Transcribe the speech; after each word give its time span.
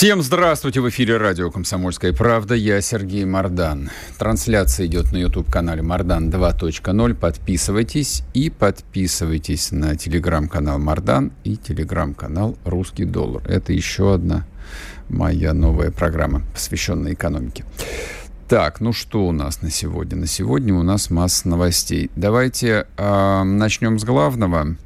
Всем 0.00 0.22
здравствуйте! 0.22 0.80
В 0.80 0.88
эфире 0.88 1.18
радио 1.18 1.50
«Комсомольская 1.50 2.14
правда». 2.14 2.54
Я 2.54 2.80
Сергей 2.80 3.26
Мордан. 3.26 3.90
Трансляция 4.18 4.86
идет 4.86 5.12
на 5.12 5.18
YouTube-канале 5.18 5.82
«Мордан 5.82 6.30
2.0». 6.30 7.14
Подписывайтесь 7.14 8.22
и 8.32 8.48
подписывайтесь 8.48 9.72
на 9.72 9.94
телеграм-канал 9.96 10.78
«Мордан» 10.78 11.32
и 11.44 11.58
телеграм-канал 11.58 12.56
«Русский 12.64 13.04
доллар». 13.04 13.42
Это 13.46 13.74
еще 13.74 14.14
одна 14.14 14.46
моя 15.10 15.52
новая 15.52 15.90
программа, 15.90 16.40
посвященная 16.54 17.12
экономике. 17.12 17.66
Так, 18.48 18.80
ну 18.80 18.94
что 18.94 19.26
у 19.26 19.32
нас 19.32 19.60
на 19.60 19.70
сегодня? 19.70 20.16
На 20.16 20.26
сегодня 20.26 20.72
у 20.72 20.82
нас 20.82 21.10
масса 21.10 21.46
новостей. 21.46 22.10
Давайте 22.16 22.86
э, 22.96 23.42
начнем 23.42 23.98
с 23.98 24.04
главного. 24.04 24.76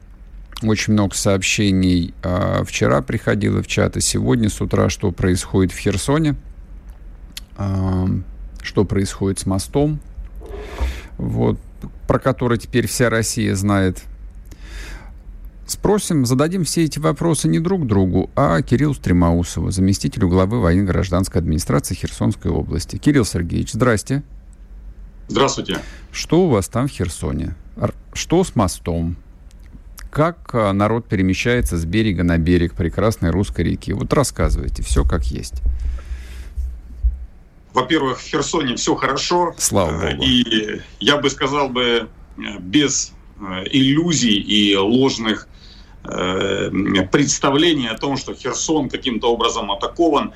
Очень 0.65 0.95
много 0.95 1.15
сообщений 1.15 2.15
э, 2.23 2.65
вчера 2.65 3.03
приходило 3.03 3.63
в 3.63 3.67
чат, 3.67 3.97
и 3.97 4.01
сегодня 4.01 4.49
с 4.49 4.61
утра, 4.61 4.89
что 4.89 5.13
происходит 5.13 5.73
в 5.73 5.79
Херсоне, 5.79 6.37
э, 7.59 8.07
что 8.63 8.85
происходит 8.85 9.39
с 9.39 9.47
мостом, 9.47 10.01
вот, 11.19 11.59
про 12.09 12.19
который 12.19 12.59
теперь 12.59 12.87
вся 12.87 13.11
Россия 13.11 13.55
знает– 13.55 14.03
Спросим, 15.67 16.27
зададим 16.27 16.65
все 16.65 16.85
эти 16.85 16.99
вопросы 16.99 17.49
не 17.49 17.59
друг 17.59 17.87
другу, 17.87 18.31
а 18.37 18.61
Кириллу 18.61 18.93
Стремаусову, 18.93 19.71
заместителю 19.71 20.29
главы 20.29 20.61
военно-гражданской 20.61 21.41
администрации 21.41 21.95
Херсонской 21.95 22.51
области. 22.51 22.97
Кирилл 22.97 23.25
Сергеевич, 23.25 23.73
здрасте. 23.73 24.23
Здравствуйте. 25.29 25.81
Что 26.13 26.45
у 26.45 26.49
вас 26.51 26.69
там 26.69 26.87
в 26.87 26.91
Херсоне? 26.91 27.55
Что 28.13 28.45
с 28.45 28.55
мостом? 28.55 29.17
Как 30.15 30.55
а, 30.55 30.73
народ 30.73 31.07
перемещается 31.09 31.77
с 31.77 31.85
берега 31.85 32.23
на 32.23 32.39
берег 32.39 32.75
прекрасной 32.75 33.31
русской 33.31 33.63
реки? 33.63 33.93
Вот 33.93 34.13
рассказывайте, 34.13 34.83
все 34.83 35.05
как 35.05 35.25
есть. 35.25 35.63
Во-первых, 37.73 38.21
в 38.21 38.23
Херсоне 38.23 38.77
все 38.77 38.95
хорошо. 38.95 39.55
Слава 39.59 40.11
Богу. 40.11 40.23
И 40.23 40.81
я 41.01 41.17
бы 41.17 41.29
сказал 41.29 41.69
бы 41.69 42.09
без 42.61 43.13
э, 43.41 43.65
иллюзий 43.71 44.39
и 44.39 44.77
ложных 44.77 45.49
Э, 46.07 46.71
представление 47.11 47.91
о 47.91 47.99
том, 47.99 48.17
что 48.17 48.35
Херсон 48.35 48.91
каким-то 48.91 49.33
образом 49.33 49.73
атакован. 49.73 50.35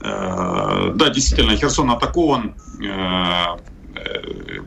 Э, 0.00 0.92
да, 0.94 1.08
действительно, 1.10 1.56
Херсон 1.56 1.90
атакован, 1.90 2.54
э, 2.80 3.56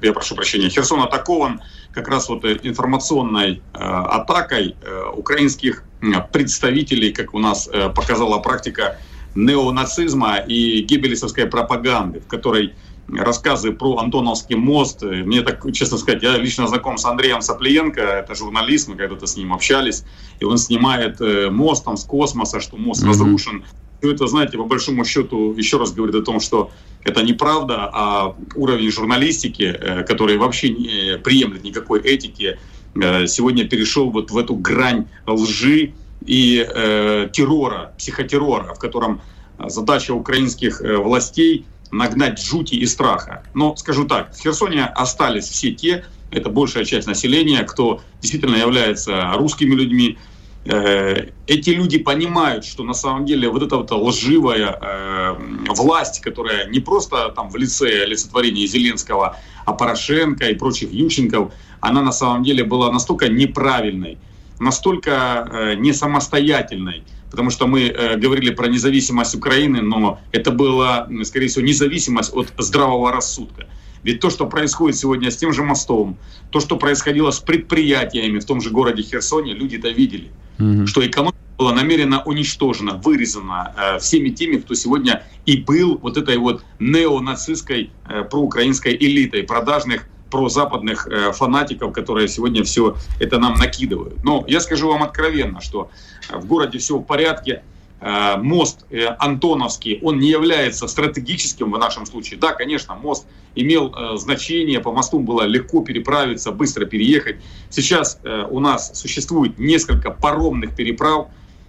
я 0.02 0.14
прошу 0.14 0.36
прощения, 0.36 0.70
Херсон 0.70 1.02
атакован 1.02 1.62
как 1.96 2.08
раз 2.10 2.30
вот 2.30 2.46
информационной 2.46 3.64
атакой 3.74 4.76
украинских 5.16 5.84
представителей, 6.32 7.12
как 7.12 7.34
у 7.34 7.40
нас 7.40 7.68
показала 7.96 8.38
практика 8.40 8.98
неонацизма 9.34 10.38
и 10.38 10.82
гебелисовской 10.82 11.46
пропаганды, 11.46 12.20
в 12.20 12.28
которой 12.28 12.74
рассказы 13.08 13.72
про 13.72 13.98
Антоновский 13.98 14.56
мост. 14.56 15.04
Мне 15.04 15.42
так, 15.42 15.72
честно 15.74 15.98
сказать, 15.98 16.24
я 16.24 16.38
лично 16.38 16.68
знаком 16.68 16.98
с 16.98 17.06
Андреем 17.06 17.42
Саплиенко, 17.42 18.02
это 18.02 18.36
журналист, 18.36 18.88
мы 18.88 18.96
когда-то 18.96 19.28
с 19.28 19.38
ним 19.38 19.54
общались, 19.54 20.04
и 20.40 20.46
он 20.46 20.58
снимает 20.58 21.22
э, 21.22 21.50
мост 21.50 21.86
там 21.86 21.98
с 21.98 22.04
космоса, 22.04 22.60
что 22.60 22.78
мост 22.78 23.04
mm-hmm. 23.04 23.10
разрушен. 23.10 23.66
Все 24.06 24.14
это, 24.14 24.28
знаете, 24.28 24.58
по 24.60 24.66
большому 24.66 25.04
счету 25.04 25.56
еще 25.58 25.80
раз 25.80 25.92
говорит 25.92 26.14
о 26.14 26.22
том, 26.22 26.40
что 26.40 26.70
это 27.04 27.24
неправда, 27.24 27.90
а 27.92 28.36
уровень 28.54 28.92
журналистики, 28.92 29.64
э, 29.64 30.04
который 30.04 30.38
вообще 30.38 30.70
не 30.70 31.18
приемлет 31.18 31.64
никакой 31.64 32.02
этики, 32.02 32.60
э, 32.94 33.26
сегодня 33.26 33.68
перешел 33.68 34.12
вот 34.12 34.30
в 34.30 34.38
эту 34.38 34.54
грань 34.54 35.08
лжи 35.26 35.94
и 36.24 36.64
э, 36.64 37.30
террора, 37.34 37.96
психотеррора, 37.98 38.76
в 38.76 38.80
котором 38.80 39.22
задача 39.58 40.12
украинских 40.14 40.82
властей– 40.82 41.66
нагнать 41.92 42.40
жути 42.40 42.76
и 42.76 42.86
страха. 42.86 43.44
Но 43.56 43.76
скажу 43.76 44.06
так, 44.06 44.36
в 44.36 44.40
Херсоне 44.40 44.86
остались 44.86 45.46
все 45.46 45.72
те, 45.72 46.06
это 46.30 46.50
большая 46.50 46.86
часть 46.86 47.08
населения, 47.08 47.64
кто 47.64 48.02
действительно 48.22 48.58
является 48.58 49.32
русскими 49.36 49.74
людьми. 49.74 50.18
Э, 50.66 51.30
эти 51.46 51.70
люди 51.70 52.00
понимают, 52.00 52.66
что 52.66 52.84
на 52.84 52.94
самом 52.94 53.26
деле 53.26 53.50
вот 53.50 53.62
эта 53.62 53.78
вот 53.78 53.92
лживая 53.92 54.78
э, 54.82 55.36
власть, 55.70 56.22
которая 56.22 56.68
не 56.70 56.80
просто 56.80 57.30
там 57.36 57.50
в 57.50 57.56
лице 57.56 58.04
олицетворения 58.04 58.66
Зеленского, 58.66 59.38
а 59.66 59.74
Порошенко 59.74 60.50
и 60.50 60.56
прочих 60.56 60.92
Ющенков, 60.92 61.54
она 61.82 62.02
на 62.02 62.12
самом 62.12 62.44
деле 62.44 62.64
была 62.64 62.92
настолько 62.92 63.28
неправильной, 63.30 64.18
настолько 64.60 65.48
э, 65.52 65.76
не 65.76 65.94
самостоятельной, 65.94 67.04
потому 67.30 67.52
что 67.52 67.68
мы 67.68 67.82
э, 67.82 68.18
говорили 68.18 68.50
про 68.50 68.68
независимость 68.68 69.36
Украины, 69.36 69.82
но 69.84 70.20
это 70.32 70.50
была, 70.50 71.08
скорее 71.26 71.48
всего, 71.48 71.64
независимость 71.64 72.34
от 72.34 72.52
здравого 72.58 73.12
рассудка. 73.12 73.68
Ведь 74.02 74.20
то, 74.20 74.32
что 74.32 74.48
происходит 74.48 74.98
сегодня 74.98 75.30
с 75.30 75.38
тем 75.38 75.54
же 75.54 75.64
мостом, 75.64 76.18
то, 76.50 76.60
что 76.60 76.78
происходило 76.78 77.30
с 77.30 77.40
предприятиями 77.40 78.40
в 78.40 78.46
том 78.46 78.62
же 78.62 78.72
городе 78.72 79.04
Херсоне, 79.04 79.54
люди 79.54 79.78
это 79.78 79.90
видели, 79.90 80.32
mm-hmm. 80.58 80.86
что 80.86 81.06
экономика 81.06 81.38
была 81.58 81.74
намеренно 81.74 82.22
уничтожена, 82.24 82.96
вырезана 82.96 83.74
э, 83.78 84.00
всеми 84.00 84.30
теми, 84.30 84.58
кто 84.58 84.74
сегодня 84.76 85.24
и 85.46 85.58
был 85.58 85.98
вот 85.98 86.18
этой 86.18 86.38
вот 86.38 86.64
неонацистской 86.80 87.92
э, 88.10 88.24
проукраинской 88.24 88.96
элитой 88.96 89.44
продажных 89.44 90.08
про 90.30 90.50
западных 90.50 91.08
э, 91.08 91.32
фанатиков, 91.32 91.94
которые 91.94 92.28
сегодня 92.28 92.64
все 92.64 92.98
это 93.20 93.40
нам 93.40 93.54
накидывают. 93.54 94.24
Но 94.24 94.44
я 94.48 94.60
скажу 94.60 94.90
вам 94.90 95.04
откровенно, 95.04 95.62
что 95.62 95.90
в 96.30 96.46
городе 96.46 96.78
все 96.78 96.98
в 96.98 97.04
порядке. 97.04 97.64
Э, 98.02 98.36
мост 98.38 98.86
э, 98.92 99.06
Антоновский, 99.20 100.00
он 100.02 100.20
не 100.20 100.30
является 100.30 100.88
стратегическим 100.88 101.72
в 101.72 101.78
нашем 101.78 102.06
случае. 102.06 102.40
Да, 102.40 102.52
конечно, 102.52 102.94
мост 102.94 103.26
имел 103.56 103.94
э, 103.96 104.18
значение, 104.18 104.82
по 104.82 104.92
мосту 104.92 105.20
было 105.20 105.44
легко 105.44 105.82
переправиться, 105.82 106.52
быстро 106.52 106.86
переехать. 106.86 107.38
Сейчас 107.70 108.20
у 108.50 108.60
нас 108.60 108.92
существует 109.00 109.58
несколько 109.58 110.12
паромных 110.12 110.76
переправ, 110.76 111.28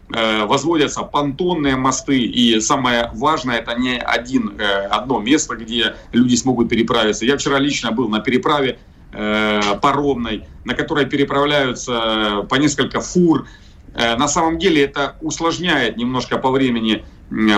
возводятся 0.09 1.03
понтонные 1.03 1.77
мосты, 1.77 2.21
и 2.21 2.61
самое 2.61 3.11
важное, 3.15 3.59
это 3.59 3.75
не 3.75 3.99
один, 3.99 4.57
одно 4.89 5.19
место, 5.19 5.57
где 5.57 5.97
люди 6.13 6.37
смогут 6.37 6.69
переправиться. 6.69 7.25
Я 7.25 7.37
вчера 7.37 7.59
лично 7.59 7.91
был 7.91 8.09
на 8.09 8.21
переправе 8.21 8.79
паромной, 9.11 10.45
на 10.65 10.75
которой 10.75 11.07
переправляются 11.07 12.47
по 12.49 12.55
несколько 12.55 13.01
фур. 13.01 13.47
На 13.97 14.29
самом 14.29 14.59
деле 14.59 14.83
это 14.83 15.17
усложняет 15.23 15.97
немножко 15.97 16.37
по 16.37 16.51
времени 16.51 17.03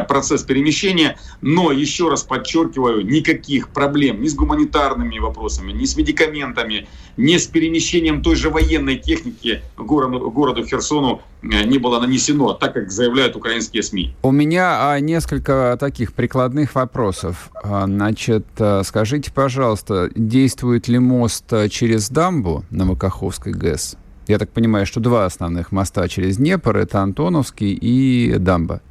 процесс 0.09 0.43
перемещения, 0.43 1.19
но 1.41 1.73
еще 1.73 2.09
раз 2.09 2.23
подчеркиваю, 2.23 3.05
никаких 3.05 3.69
проблем 3.69 4.23
ни 4.23 4.29
с 4.29 4.35
гуманитарными 4.35 5.19
вопросами, 5.19 5.73
ни 5.73 5.85
с 5.85 5.97
медикаментами, 5.97 6.89
ни 7.17 7.37
с 7.37 7.47
перемещением 7.47 8.23
той 8.23 8.37
же 8.37 8.51
военной 8.51 8.97
техники 8.97 9.63
городу, 9.77 10.31
городу 10.31 10.65
Херсону 10.65 11.21
э, 11.43 11.65
не 11.65 11.79
было 11.79 12.01
нанесено, 12.01 12.55
так 12.55 12.75
как 12.75 12.91
заявляют 12.91 13.37
украинские 13.37 13.83
СМИ. 13.83 14.15
У 14.23 14.31
меня 14.31 14.93
а, 14.93 15.01
несколько 15.01 15.77
таких 15.79 16.15
прикладных 16.15 16.75
вопросов. 16.75 17.51
А, 17.55 17.85
значит, 17.87 18.47
а, 18.59 18.83
скажите, 18.85 19.33
пожалуйста, 19.33 20.11
действует 20.15 20.89
ли 20.89 20.99
мост 20.99 21.45
через 21.71 22.09
дамбу 22.09 22.65
на 22.71 22.87
Макаховской 22.87 23.53
ГЭС? 23.53 23.97
Я 24.29 24.39
так 24.39 24.51
понимаю, 24.51 24.87
что 24.87 25.01
два 25.01 25.25
основных 25.25 25.73
моста 25.73 26.07
через 26.07 26.37
Днепр, 26.37 26.77
это 26.77 27.01
Антоновский 27.01 27.73
и 27.73 28.37
дамба. 28.39 28.83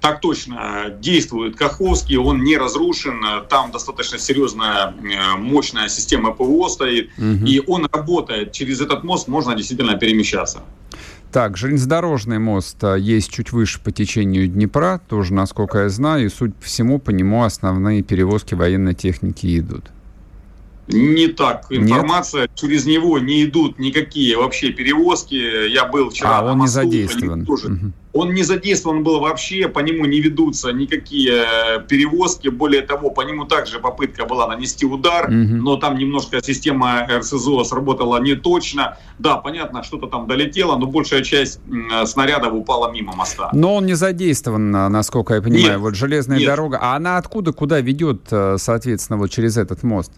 Так 0.00 0.20
точно, 0.20 0.90
действует 1.00 1.56
Каховский, 1.56 2.16
он 2.16 2.42
не 2.42 2.56
разрушен, 2.56 3.20
там 3.48 3.72
достаточно 3.72 4.18
серьезная, 4.18 4.94
э, 4.94 5.36
мощная 5.36 5.88
система 5.88 6.32
ПВО 6.32 6.68
стоит, 6.68 7.10
угу. 7.18 7.44
и 7.44 7.60
он 7.66 7.88
работает, 7.92 8.52
через 8.52 8.80
этот 8.80 9.04
мост 9.04 9.28
можно 9.28 9.54
действительно 9.54 9.98
перемещаться. 9.98 10.60
Так, 11.32 11.58
железнодорожный 11.58 12.38
мост 12.38 12.82
а, 12.82 12.94
есть 12.94 13.30
чуть 13.30 13.52
выше 13.52 13.80
по 13.80 13.92
течению 13.92 14.48
Днепра, 14.48 14.98
тоже, 15.08 15.34
насколько 15.34 15.80
я 15.80 15.88
знаю, 15.90 16.26
и, 16.26 16.28
суть 16.30 16.54
по 16.54 16.64
всему, 16.64 16.98
по 16.98 17.10
нему 17.10 17.44
основные 17.44 18.02
перевозки 18.02 18.54
военной 18.54 18.94
техники 18.94 19.58
идут. 19.58 19.84
Не 20.88 21.28
так. 21.28 21.66
Информация 21.70 22.42
Нет? 22.42 22.50
через 22.54 22.86
него 22.86 23.18
не 23.18 23.44
идут 23.44 23.78
никакие 23.78 24.36
вообще 24.36 24.70
перевозки. 24.70 25.68
Я 25.68 25.84
был 25.84 26.10
вчера. 26.10 26.38
А, 26.38 26.44
он 26.44 26.58
Москву, 26.58 26.62
не 26.62 26.68
задействован. 26.68 27.44
Тоже. 27.44 27.66
Угу. 27.66 27.92
Он 28.14 28.32
не 28.32 28.42
задействован 28.42 29.04
был 29.04 29.20
вообще, 29.20 29.68
по 29.68 29.80
нему 29.80 30.06
не 30.06 30.20
ведутся 30.20 30.72
никакие 30.72 31.44
э, 31.44 31.80
перевозки. 31.86 32.48
Более 32.48 32.82
того, 32.82 33.10
по 33.10 33.20
нему 33.20 33.44
также 33.44 33.78
попытка 33.78 34.24
была 34.24 34.48
нанести 34.48 34.86
удар, 34.86 35.26
угу. 35.26 35.34
но 35.34 35.76
там 35.76 35.98
немножко 35.98 36.42
система 36.42 37.06
РСЗО 37.06 37.64
сработала 37.64 38.20
не 38.20 38.34
точно. 38.34 38.96
Да, 39.18 39.36
понятно, 39.36 39.82
что-то 39.82 40.06
там 40.06 40.26
долетело, 40.26 40.76
но 40.78 40.86
большая 40.86 41.22
часть 41.22 41.60
снарядов 42.06 42.54
упала 42.54 42.90
мимо 42.90 43.14
моста. 43.14 43.50
Но 43.52 43.76
он 43.76 43.86
не 43.86 43.94
задействован, 43.94 44.70
насколько 44.70 45.34
я 45.34 45.42
понимаю. 45.42 45.64
Нет, 45.64 45.78
вот 45.78 45.94
железная 45.94 46.38
нет. 46.38 46.46
дорога. 46.46 46.78
А 46.80 46.96
она 46.96 47.18
откуда, 47.18 47.52
куда 47.52 47.80
ведет, 47.80 48.22
э, 48.30 48.56
соответственно, 48.58 49.18
вот 49.18 49.30
через 49.30 49.58
этот 49.58 49.82
мост? 49.82 50.12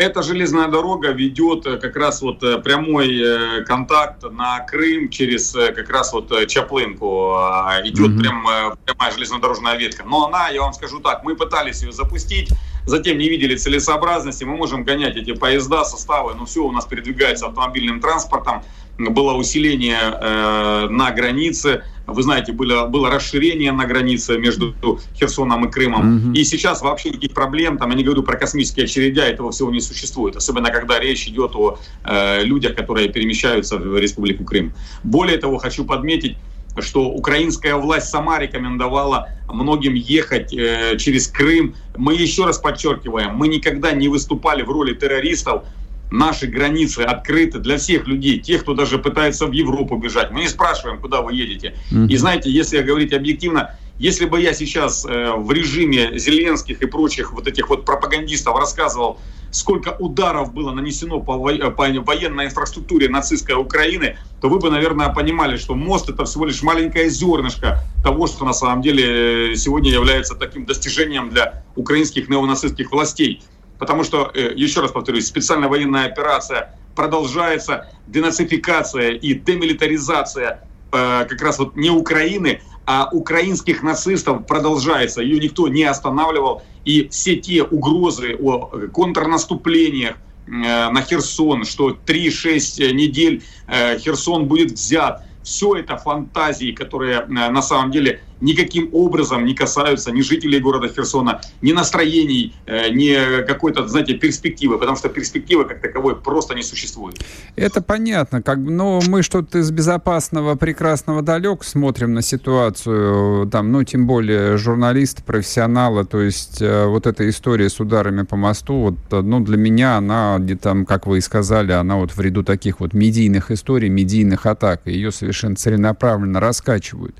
Эта 0.00 0.22
железная 0.22 0.68
дорога 0.68 1.10
ведет 1.10 1.66
э, 1.66 1.76
как 1.76 1.94
раз 1.94 2.22
вот 2.22 2.42
э, 2.42 2.56
прямой 2.56 3.20
э, 3.20 3.64
контакт 3.64 4.22
на 4.22 4.60
Крым 4.60 5.10
через 5.10 5.52
как 5.52 5.90
раз 5.90 6.14
вот 6.14 6.32
Чаплынку. 6.48 7.34
А, 7.34 7.82
идет 7.84 8.12
mm-hmm. 8.12 8.18
прям, 8.18 8.46
прямая 8.86 9.12
железнодорожная 9.12 9.76
ветка. 9.76 10.04
Но 10.06 10.24
она, 10.24 10.48
я 10.48 10.62
вам 10.62 10.72
скажу 10.72 11.00
так, 11.00 11.22
мы 11.22 11.36
пытались 11.36 11.82
ее 11.82 11.92
запустить, 11.92 12.48
затем 12.86 13.18
не 13.18 13.28
видели 13.28 13.56
целесообразности. 13.56 14.42
Мы 14.44 14.56
можем 14.56 14.84
гонять 14.84 15.16
эти 15.16 15.34
поезда, 15.34 15.84
составы, 15.84 16.34
но 16.34 16.46
все 16.46 16.64
у 16.64 16.72
нас 16.72 16.86
передвигается 16.86 17.48
автомобильным 17.48 18.00
транспортом 18.00 18.62
было 19.08 19.34
усиление 19.34 19.98
э, 19.98 20.88
на 20.90 21.10
границе. 21.10 21.82
Вы 22.06 22.22
знаете, 22.22 22.52
было, 22.52 22.86
было 22.86 23.08
расширение 23.08 23.72
на 23.72 23.86
границе 23.86 24.36
между 24.38 24.74
Херсоном 25.14 25.66
и 25.66 25.70
Крымом. 25.70 26.18
Mm-hmm. 26.18 26.34
И 26.34 26.44
сейчас 26.44 26.82
вообще 26.82 27.10
никаких 27.10 27.32
проблем, 27.32 27.78
там, 27.78 27.90
я 27.90 27.96
не 27.96 28.04
говорю 28.04 28.22
про 28.22 28.36
космические 28.36 28.84
очередя, 28.84 29.26
этого 29.26 29.52
всего 29.52 29.70
не 29.70 29.80
существует. 29.80 30.36
Особенно, 30.36 30.70
когда 30.70 30.98
речь 30.98 31.28
идет 31.28 31.52
о 31.54 31.78
э, 32.04 32.42
людях, 32.42 32.74
которые 32.74 33.08
перемещаются 33.08 33.78
в 33.78 33.98
Республику 33.98 34.44
Крым. 34.44 34.72
Более 35.04 35.38
того, 35.38 35.58
хочу 35.58 35.84
подметить, 35.84 36.36
что 36.78 37.08
украинская 37.08 37.74
власть 37.76 38.08
сама 38.08 38.38
рекомендовала 38.38 39.28
многим 39.48 39.94
ехать 39.94 40.52
э, 40.52 40.96
через 40.98 41.28
Крым. 41.28 41.74
Мы 41.96 42.14
еще 42.14 42.44
раз 42.44 42.58
подчеркиваем, 42.58 43.34
мы 43.34 43.48
никогда 43.48 43.92
не 43.92 44.08
выступали 44.08 44.62
в 44.62 44.70
роли 44.70 44.94
террористов, 44.94 45.64
наши 46.10 46.46
границы 46.46 47.00
открыты 47.00 47.58
для 47.58 47.78
всех 47.78 48.06
людей, 48.06 48.38
тех, 48.38 48.62
кто 48.62 48.74
даже 48.74 48.98
пытается 48.98 49.46
в 49.46 49.52
Европу 49.52 49.96
бежать. 49.96 50.30
Мы 50.30 50.40
не 50.40 50.48
спрашиваем, 50.48 51.00
куда 51.00 51.22
вы 51.22 51.34
едете. 51.34 51.74
Mm-hmm. 51.90 52.08
И 52.08 52.16
знаете, 52.16 52.50
если 52.50 52.82
говорить 52.82 53.12
объективно, 53.12 53.76
если 53.98 54.24
бы 54.24 54.40
я 54.40 54.54
сейчас 54.54 55.04
э, 55.04 55.32
в 55.36 55.52
режиме 55.52 56.18
Зеленских 56.18 56.80
и 56.80 56.86
прочих 56.86 57.32
вот 57.32 57.46
этих 57.46 57.68
вот 57.68 57.84
пропагандистов 57.84 58.56
рассказывал, 58.56 59.18
сколько 59.50 59.90
ударов 59.98 60.54
было 60.54 60.72
нанесено 60.72 61.20
по, 61.20 61.36
во- 61.36 61.70
по 61.70 61.88
военной 61.88 62.46
инфраструктуре 62.46 63.08
нацистской 63.08 63.56
Украины, 63.56 64.16
то 64.40 64.48
вы 64.48 64.58
бы, 64.58 64.70
наверное, 64.70 65.10
понимали, 65.10 65.58
что 65.58 65.74
мост 65.74 66.08
это 66.08 66.24
всего 66.24 66.46
лишь 66.46 66.62
маленькое 66.62 67.10
зернышко 67.10 67.80
того, 68.02 68.26
что 68.26 68.44
на 68.44 68.54
самом 68.54 68.80
деле 68.80 69.54
сегодня 69.56 69.90
является 69.90 70.34
таким 70.34 70.64
достижением 70.64 71.28
для 71.28 71.64
украинских 71.76 72.28
неонацистских 72.28 72.90
властей. 72.92 73.42
Потому 73.80 74.04
что, 74.04 74.30
э, 74.34 74.52
еще 74.54 74.82
раз 74.82 74.92
повторюсь, 74.92 75.26
специальная 75.26 75.68
военная 75.68 76.04
операция 76.04 76.76
продолжается, 76.94 77.88
денацификация 78.06 79.12
и 79.12 79.32
демилитаризация 79.32 80.62
э, 80.92 81.24
как 81.26 81.40
раз 81.40 81.58
вот 81.58 81.76
не 81.76 81.88
Украины, 81.88 82.60
а 82.84 83.08
украинских 83.10 83.82
нацистов 83.82 84.46
продолжается. 84.46 85.22
Ее 85.22 85.40
никто 85.40 85.66
не 85.68 85.84
останавливал. 85.84 86.62
И 86.84 87.08
все 87.08 87.36
те 87.36 87.62
угрозы 87.62 88.36
о 88.38 88.66
контрнаступлениях 88.92 90.16
э, 90.46 90.50
на 90.50 91.00
Херсон, 91.00 91.64
что 91.64 91.96
3-6 92.06 92.92
недель 92.92 93.42
Херсон 93.66 94.44
будет 94.44 94.72
взят, 94.72 95.24
все 95.42 95.76
это 95.76 95.96
фантазии, 95.96 96.72
которые 96.72 97.24
на 97.26 97.62
самом 97.62 97.90
деле 97.90 98.20
никаким 98.40 98.88
образом 98.92 99.44
не 99.44 99.54
касаются 99.54 100.10
ни 100.10 100.22
жителей 100.22 100.60
города 100.60 100.88
Херсона, 100.88 101.40
ни 101.62 101.72
настроений, 101.72 102.54
э, 102.66 102.90
ни 102.90 103.44
какой-то, 103.46 103.86
знаете, 103.88 104.14
перспективы, 104.14 104.78
потому 104.78 104.96
что 104.96 105.08
перспективы 105.08 105.64
как 105.64 105.80
таковой 105.80 106.16
просто 106.16 106.54
не 106.54 106.62
существует. 106.62 107.20
Это 107.56 107.82
понятно, 107.82 108.42
как, 108.42 108.58
но 108.58 109.00
мы 109.08 109.22
что-то 109.22 109.58
из 109.58 109.70
безопасного, 109.70 110.54
прекрасного 110.56 111.22
далек 111.22 111.64
смотрим 111.64 112.14
на 112.14 112.22
ситуацию, 112.22 113.48
там, 113.48 113.72
ну, 113.72 113.84
тем 113.84 114.06
более 114.06 114.56
журналисты, 114.56 115.22
профессионалы, 115.22 116.04
то 116.04 116.20
есть 116.20 116.62
э, 116.62 116.86
вот 116.86 117.06
эта 117.06 117.28
история 117.28 117.68
с 117.68 117.80
ударами 117.80 118.22
по 118.22 118.36
мосту, 118.36 118.74
вот, 118.74 118.94
э, 119.10 119.20
ну, 119.20 119.40
для 119.40 119.56
меня 119.56 119.96
она, 119.96 120.38
где-то, 120.38 120.84
как 120.86 121.06
вы 121.06 121.18
и 121.18 121.20
сказали, 121.20 121.72
она 121.72 121.96
вот 121.96 122.12
в 122.12 122.20
ряду 122.20 122.42
таких 122.42 122.80
вот 122.80 122.94
медийных 122.94 123.50
историй, 123.50 123.88
медийных 123.88 124.46
атак, 124.46 124.82
ее 124.86 125.12
совершенно 125.12 125.56
целенаправленно 125.56 126.40
раскачивают. 126.40 127.14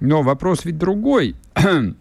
Но 0.00 0.22
вопрос 0.22 0.59
вопрос 0.60 0.64
ведь 0.64 0.78
другой. 0.78 1.36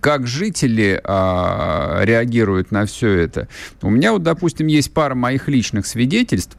как 0.00 0.26
жители 0.26 1.00
а, 1.04 2.00
реагируют 2.04 2.72
на 2.72 2.86
все 2.86 3.10
это. 3.10 3.48
У 3.82 3.90
меня 3.90 4.12
вот, 4.12 4.22
допустим, 4.22 4.66
есть 4.66 4.92
пара 4.92 5.14
моих 5.14 5.48
личных 5.48 5.86
свидетельств 5.86 6.56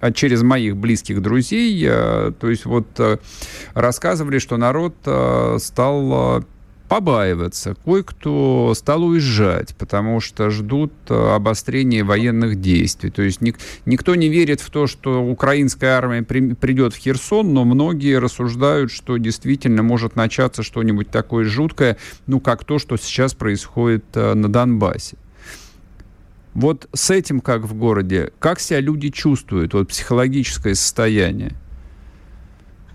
а 0.00 0.12
через 0.12 0.42
моих 0.42 0.76
близких 0.76 1.22
друзей, 1.22 1.84
а, 1.88 2.32
то 2.32 2.50
есть 2.50 2.66
вот 2.66 2.86
а, 2.98 3.18
рассказывали, 3.74 4.38
что 4.38 4.56
народ 4.56 4.94
а, 5.06 5.56
стал 5.58 6.44
побаиваться. 6.88 7.76
Кое-кто 7.84 8.72
стал 8.74 9.04
уезжать, 9.04 9.76
потому 9.76 10.20
что 10.20 10.50
ждут 10.50 10.92
э, 11.08 11.34
обострения 11.34 12.04
военных 12.04 12.60
действий. 12.60 13.10
То 13.10 13.22
есть 13.22 13.40
ник- 13.40 13.58
никто 13.84 14.14
не 14.14 14.28
верит 14.28 14.60
в 14.60 14.70
то, 14.70 14.86
что 14.86 15.22
украинская 15.22 15.96
армия 15.96 16.22
при- 16.22 16.54
придет 16.54 16.94
в 16.94 16.98
Херсон, 16.98 17.52
но 17.52 17.64
многие 17.64 18.18
рассуждают, 18.18 18.90
что 18.90 19.18
действительно 19.18 19.82
может 19.82 20.16
начаться 20.16 20.62
что-нибудь 20.62 21.10
такое 21.10 21.44
жуткое, 21.44 21.98
ну, 22.26 22.40
как 22.40 22.64
то, 22.64 22.78
что 22.78 22.96
сейчас 22.96 23.34
происходит 23.34 24.04
э, 24.14 24.34
на 24.34 24.48
Донбассе. 24.48 25.16
Вот 26.54 26.88
с 26.92 27.10
этим 27.10 27.40
как 27.40 27.62
в 27.62 27.74
городе, 27.74 28.32
как 28.38 28.58
себя 28.58 28.80
люди 28.80 29.10
чувствуют, 29.10 29.74
вот 29.74 29.88
психологическое 29.88 30.74
состояние? 30.74 31.52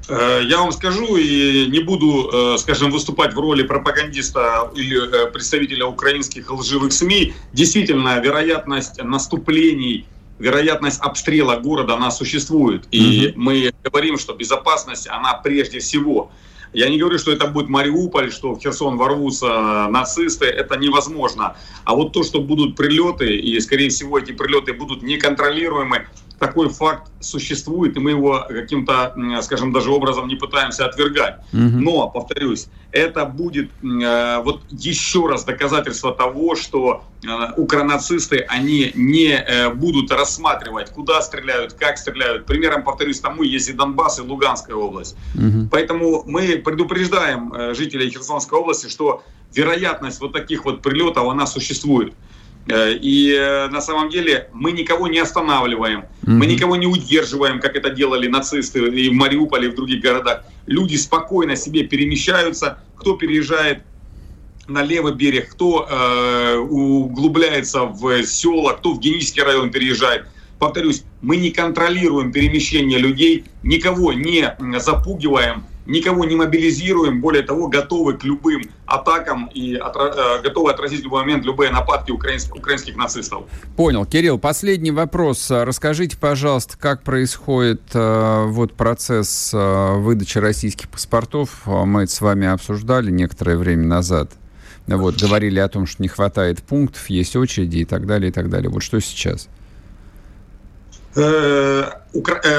Э, 0.10 0.42
я 0.44 0.58
вам 0.58 0.72
скажу 0.72 1.16
и 1.16 1.68
не 1.68 1.80
буду, 1.80 2.30
э, 2.34 2.58
скажем, 2.58 2.92
выступать 2.92 3.34
в 3.34 3.40
роли 3.40 3.64
пропагандиста 3.64 4.72
или 4.76 4.98
э, 4.98 5.32
представителя 5.32 5.86
украинских 5.86 6.52
лживых 6.52 6.92
СМИ. 6.92 7.34
Действительно, 7.54 8.20
вероятность 8.20 9.02
наступлений, 9.02 10.06
вероятность 10.40 11.00
обстрела 11.00 11.56
города, 11.56 11.96
она 11.96 12.12
существует. 12.12 12.86
И 12.92 13.30
угу. 13.30 13.42
мы 13.42 13.74
говорим, 13.84 14.18
что 14.18 14.34
безопасность, 14.34 15.08
она 15.08 15.34
прежде 15.36 15.80
всего. 15.80 16.32
Я 16.74 16.90
не 16.90 16.98
говорю, 16.98 17.20
что 17.20 17.32
это 17.32 17.46
будет 17.48 17.70
Мариуполь, 17.70 18.32
что 18.32 18.56
в 18.56 18.60
Херсон 18.60 18.98
ворвутся 18.98 19.88
нацисты, 19.90 20.46
это 20.48 20.76
невозможно. 20.76 21.56
А 21.86 21.94
вот 21.94 22.14
то, 22.14 22.24
что 22.24 22.42
будут 22.42 22.76
прилеты, 22.76 23.38
и, 23.38 23.60
скорее 23.60 23.90
всего, 23.90 24.18
эти 24.18 24.32
прилеты 24.32 24.74
будут 24.74 25.04
неконтролируемы, 25.04 26.08
такой 26.45 26.68
факт 26.68 27.10
существует, 27.22 27.95
и 27.95 28.00
мы 28.00 28.12
его 28.12 28.45
каким-то, 28.50 29.16
скажем, 29.42 29.72
даже 29.72 29.92
образом 29.92 30.28
не 30.28 30.36
пытаемся 30.36 30.85
отвергать. 30.85 31.35
Угу. 31.54 31.80
Но, 31.80 32.09
повторюсь, 32.09 32.68
это 32.92 33.26
будет 33.26 33.71
э, 33.81 34.42
вот 34.44 34.62
еще 34.71 35.28
раз 35.28 35.45
доказательство 35.45 36.14
того, 36.14 36.56
что 36.56 37.04
э, 37.23 37.28
укронацисты, 37.56 38.45
они 38.50 38.92
не 38.94 39.31
э, 39.31 39.73
будут 39.73 40.12
рассматривать, 40.12 40.90
куда 40.90 41.21
стреляют, 41.21 41.73
как 41.73 41.97
стреляют. 41.97 42.45
Примером, 42.45 42.83
повторюсь, 42.83 43.21
тому 43.21 43.44
есть 43.44 43.69
и 43.69 43.73
Донбасс, 43.73 44.19
и 44.19 44.21
Луганская 44.21 44.76
область. 44.76 45.16
Угу. 45.35 45.69
Поэтому 45.71 46.23
мы 46.26 46.57
предупреждаем 46.57 47.54
э, 47.54 47.73
жителей 47.73 48.09
Херсонской 48.09 48.59
области, 48.59 48.90
что 48.90 49.23
вероятность 49.56 50.19
вот 50.19 50.33
таких 50.33 50.66
вот 50.66 50.81
прилетов, 50.81 51.30
она 51.30 51.47
существует. 51.47 52.14
Э, 52.68 52.94
и 52.94 53.34
э, 53.34 53.68
на 53.68 53.82
самом 53.82 54.10
деле 54.10 54.50
мы 54.54 54.72
никого 54.72 55.08
не 55.08 55.20
останавливаем, 55.20 56.02
mm-hmm. 56.02 56.32
мы 56.32 56.46
никого 56.46 56.76
не 56.78 56.88
удерживаем, 56.88 57.60
как 57.60 57.76
это 57.76 57.90
делали 57.90 58.28
нацисты 58.28 58.80
и 58.80 59.10
в 59.10 59.14
Мариуполе, 59.14 59.68
и 59.68 59.72
в 59.72 59.76
других 59.76 60.02
городах. 60.02 60.46
Люди 60.66 60.96
спокойно 60.96 61.56
себе 61.58 61.84
перемещаются, 61.84 62.80
кто 62.96 63.18
переезжает 63.18 63.84
на 64.68 64.82
левый 64.82 65.14
берег, 65.14 65.52
кто 65.52 65.88
э, 65.90 66.56
углубляется 66.58 67.84
в 67.84 68.24
села, 68.24 68.74
кто 68.74 68.94
в 68.94 69.00
Генический 69.00 69.42
район 69.42 69.72
переезжает. 69.72 70.28
Повторюсь, 70.58 71.04
мы 71.22 71.36
не 71.36 71.52
контролируем 71.52 72.32
перемещение 72.32 72.98
людей, 72.98 73.44
никого 73.64 74.14
не 74.14 74.56
запугиваем, 74.80 75.66
никого 75.85 76.25
не 76.25 76.35
мобилизируем, 76.35 77.21
более 77.21 77.44
того, 77.44 77.68
готовы 77.68 78.13
к 78.13 78.23
любым 78.23 78.63
атакам 78.85 79.49
и 79.54 79.75
отра- 79.75 80.13
э, 80.16 80.42
готовы 80.42 80.71
отразить 80.71 81.02
в 81.02 81.04
любой 81.04 81.21
момент 81.21 81.45
любые 81.45 81.71
нападки 81.71 82.11
украинских, 82.11 82.56
украинских 82.56 82.95
нацистов. 82.95 83.44
Понял. 83.75 84.06
Кирилл, 84.06 84.40
последний 84.40 84.92
вопрос. 84.92 85.49
Расскажите, 85.49 86.18
пожалуйста, 86.18 86.78
как 86.78 87.04
происходит 87.04 87.81
э, 87.94 88.45
вот 88.47 88.73
процесс 88.73 89.52
э, 89.54 89.94
выдачи 89.97 90.37
российских 90.37 90.90
паспортов. 90.90 91.66
Мы 91.66 92.04
это 92.04 92.11
с 92.11 92.21
вами 92.21 92.47
обсуждали 92.47 93.11
некоторое 93.11 93.57
время 93.57 93.85
назад. 93.85 94.31
Вот, 94.87 95.16
говорили 95.16 95.59
о 95.59 95.69
том, 95.69 95.85
что 95.85 96.02
не 96.02 96.09
хватает 96.09 96.61
пунктов, 96.61 97.09
есть 97.09 97.35
очереди 97.35 97.78
и 97.78 97.85
так 97.85 98.06
далее, 98.06 98.30
и 98.30 98.33
так 98.33 98.49
далее. 98.49 98.69
Вот 98.69 98.83
что 98.83 98.99
сейчас? 98.99 99.45
Э, 99.45 99.49
э, 99.49 99.63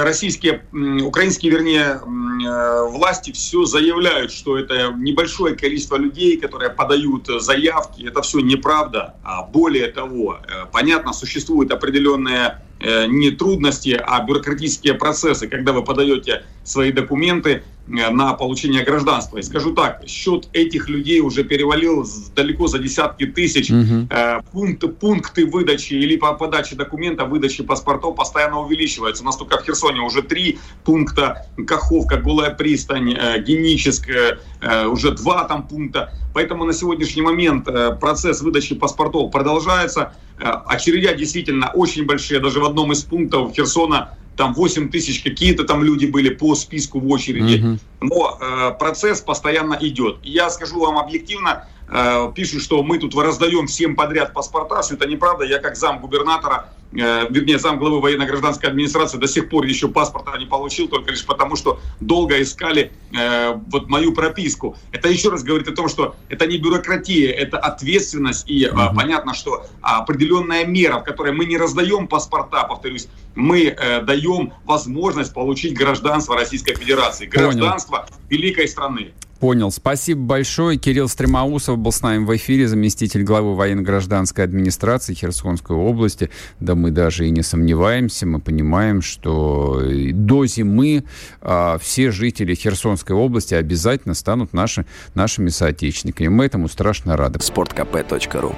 российские, 0.05 0.65
украинские, 1.03 1.51
вернее, 1.53 2.01
э, 2.01 2.89
власти 2.89 3.33
все 3.33 3.65
заявляют, 3.65 4.31
что 4.31 4.57
это 4.59 4.93
небольшое 4.97 5.57
количество 5.57 5.97
людей, 5.97 6.37
которые 6.37 6.71
подают 6.71 7.29
заявки. 7.41 8.07
Это 8.07 8.23
все 8.23 8.41
неправда. 8.41 9.15
А 9.25 9.43
более 9.43 9.89
того, 9.89 10.39
понятно, 10.73 11.13
существуют 11.13 11.73
определенные 11.73 12.61
не 13.09 13.31
трудности, 13.31 13.99
а 14.05 14.23
бюрократические 14.25 14.95
процессы, 14.95 15.49
когда 15.49 15.73
вы 15.73 15.83
подаете 15.83 16.45
свои 16.65 16.93
документы, 16.93 17.63
Э, 17.74 17.74
на 17.87 18.33
получение 18.33 18.83
гражданства. 18.83 19.39
И 19.39 19.43
скажу 19.43 19.75
так, 19.75 20.03
счет 20.07 20.49
этих 20.53 20.89
людей 20.89 21.21
уже 21.21 21.45
перевалил 21.45 22.07
далеко 22.35 22.67
за 22.67 22.79
десятки 22.79 23.27
тысяч. 23.27 23.71
Угу. 23.71 24.09
Пункты, 24.53 24.89
пункты 24.89 25.47
выдачи 25.47 25.93
или 25.95 26.17
по 26.17 26.33
подаче 26.33 26.77
документа, 26.77 27.25
выдачи 27.27 27.63
паспортов 27.63 28.17
постоянно 28.17 28.61
увеличиваются. 28.61 29.23
У 29.23 29.27
нас 29.27 29.37
только 29.37 29.59
в 29.59 29.65
Херсоне 29.65 30.01
уже 30.01 30.23
три 30.23 30.59
пункта. 30.85 31.47
Каховка, 31.67 32.17
Голая 32.17 32.51
пристань, 32.51 33.13
э, 33.13 33.43
Геническая, 33.43 34.39
уже 34.87 35.11
два 35.13 35.45
там 35.45 35.69
пункта. 35.69 36.13
Поэтому 36.33 36.65
на 36.65 36.73
сегодняшний 36.73 37.23
момент 37.23 37.69
процесс 38.01 38.41
выдачи 38.41 38.75
паспортов 38.75 39.31
продолжается. 39.31 40.15
Очередя 40.39 41.15
действительно 41.15 41.71
очень 41.75 42.07
большие. 42.07 42.41
Даже 42.41 42.61
в 42.61 42.65
одном 42.65 42.93
из 42.93 43.05
пунктов 43.05 43.53
Херсона 43.55 44.17
там 44.37 44.55
8 44.55 44.91
тысяч 44.91 45.23
какие-то 45.23 45.65
там 45.65 45.83
люди 45.83 46.07
были 46.07 46.29
по 46.29 46.55
списку 46.55 47.01
в 47.01 47.09
очереди. 47.11 47.63
Угу. 47.63 47.79
Но 48.01 48.39
э, 48.41 48.73
процесс 48.79 49.21
постоянно 49.21 49.79
идет. 49.81 50.19
И 50.23 50.31
я 50.31 50.51
скажу 50.51 50.81
вам 50.81 50.99
объективно, 50.99 51.69
э, 51.89 52.33
пишут, 52.35 52.63
что 52.63 52.83
мы 52.83 52.99
тут 52.99 53.15
раздаем 53.15 53.67
всем 53.67 53.97
подряд 53.97 54.33
паспорта, 54.33 54.83
все 54.83 54.95
это 54.95 55.07
неправда. 55.07 55.45
Я 55.45 55.59
как 55.59 55.77
зам 55.77 56.01
губернатора 56.01 56.69
вернее, 56.95 57.59
зам 57.59 57.79
главы 57.79 58.01
военно-гражданской 58.01 58.69
администрации 58.69 59.19
до 59.19 59.27
сих 59.27 59.49
пор 59.49 59.65
еще 59.65 59.89
паспорта 59.89 60.37
не 60.39 60.47
получил, 60.47 60.89
только 60.89 61.11
лишь 61.11 61.25
потому, 61.25 61.57
что 61.57 61.81
долго 62.01 62.41
искали 62.41 62.93
э, 63.13 63.55
вот 63.71 63.89
мою 63.89 64.13
прописку. 64.13 64.77
Это 64.93 65.09
еще 65.09 65.31
раз 65.31 65.43
говорит 65.43 65.69
о 65.69 65.73
том, 65.73 65.89
что 65.89 66.17
это 66.29 66.47
не 66.47 66.59
бюрократия, 66.59 67.31
это 67.31 67.59
ответственность. 67.59 68.49
И 68.49 68.65
uh-huh. 68.65 68.95
понятно, 68.95 69.35
что 69.35 69.67
определенная 69.83 70.65
мера, 70.65 71.01
в 71.01 71.05
которой 71.05 71.33
мы 71.33 71.45
не 71.45 71.57
раздаем 71.57 72.07
паспорта, 72.07 72.65
повторюсь, 72.65 73.09
мы 73.35 73.65
э, 73.65 74.01
даем 74.03 74.53
возможность 74.65 75.35
получить 75.35 75.77
гражданство 75.77 76.37
Российской 76.37 76.75
Федерации, 76.75 77.27
гражданство 77.27 78.07
Понял. 78.07 78.21
великой 78.31 78.69
страны. 78.69 79.13
Понял. 79.45 79.71
Спасибо 79.71 80.23
большое. 80.23 80.79
Кирилл 80.79 81.07
Стремоусов 81.07 81.77
был 81.77 81.93
с 81.93 82.01
нами 82.01 82.25
в 82.25 82.35
эфире, 82.35 82.67
заместитель 82.67 83.25
главы 83.25 83.55
военно-гражданской 83.55 84.43
администрации 84.43 85.13
Херсонской 85.13 85.77
области. 85.77 86.31
Да 86.61 86.75
мы 86.75 86.91
даже 86.91 87.27
и 87.27 87.31
не 87.31 87.43
сомневаемся, 87.43 88.25
мы 88.25 88.41
понимаем, 88.41 89.03
что 89.03 89.83
до 90.15 90.47
зимы 90.47 91.05
а, 91.43 91.77
все 91.77 92.11
жители 92.11 92.55
Херсонской 92.55 93.15
области 93.15 93.53
обязательно 93.53 94.15
станут 94.15 94.55
наши, 94.55 94.87
нашими 95.13 95.51
соотечественниками. 95.51 96.29
Мы 96.29 96.47
этому 96.47 96.67
страшно 96.67 97.15
рады. 97.15 97.39
Спорткп.ру 97.43 98.55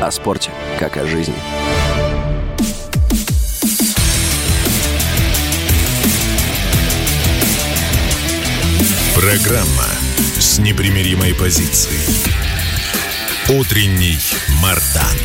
О 0.00 0.10
спорте, 0.12 0.52
как 0.78 0.96
о 0.96 1.06
жизни. 1.06 1.34
Программа 9.14 9.90
с 10.40 10.58
непримиримой 10.58 11.34
позицией. 11.34 12.00
Утренний 13.50 14.16
Мардан. 14.62 15.18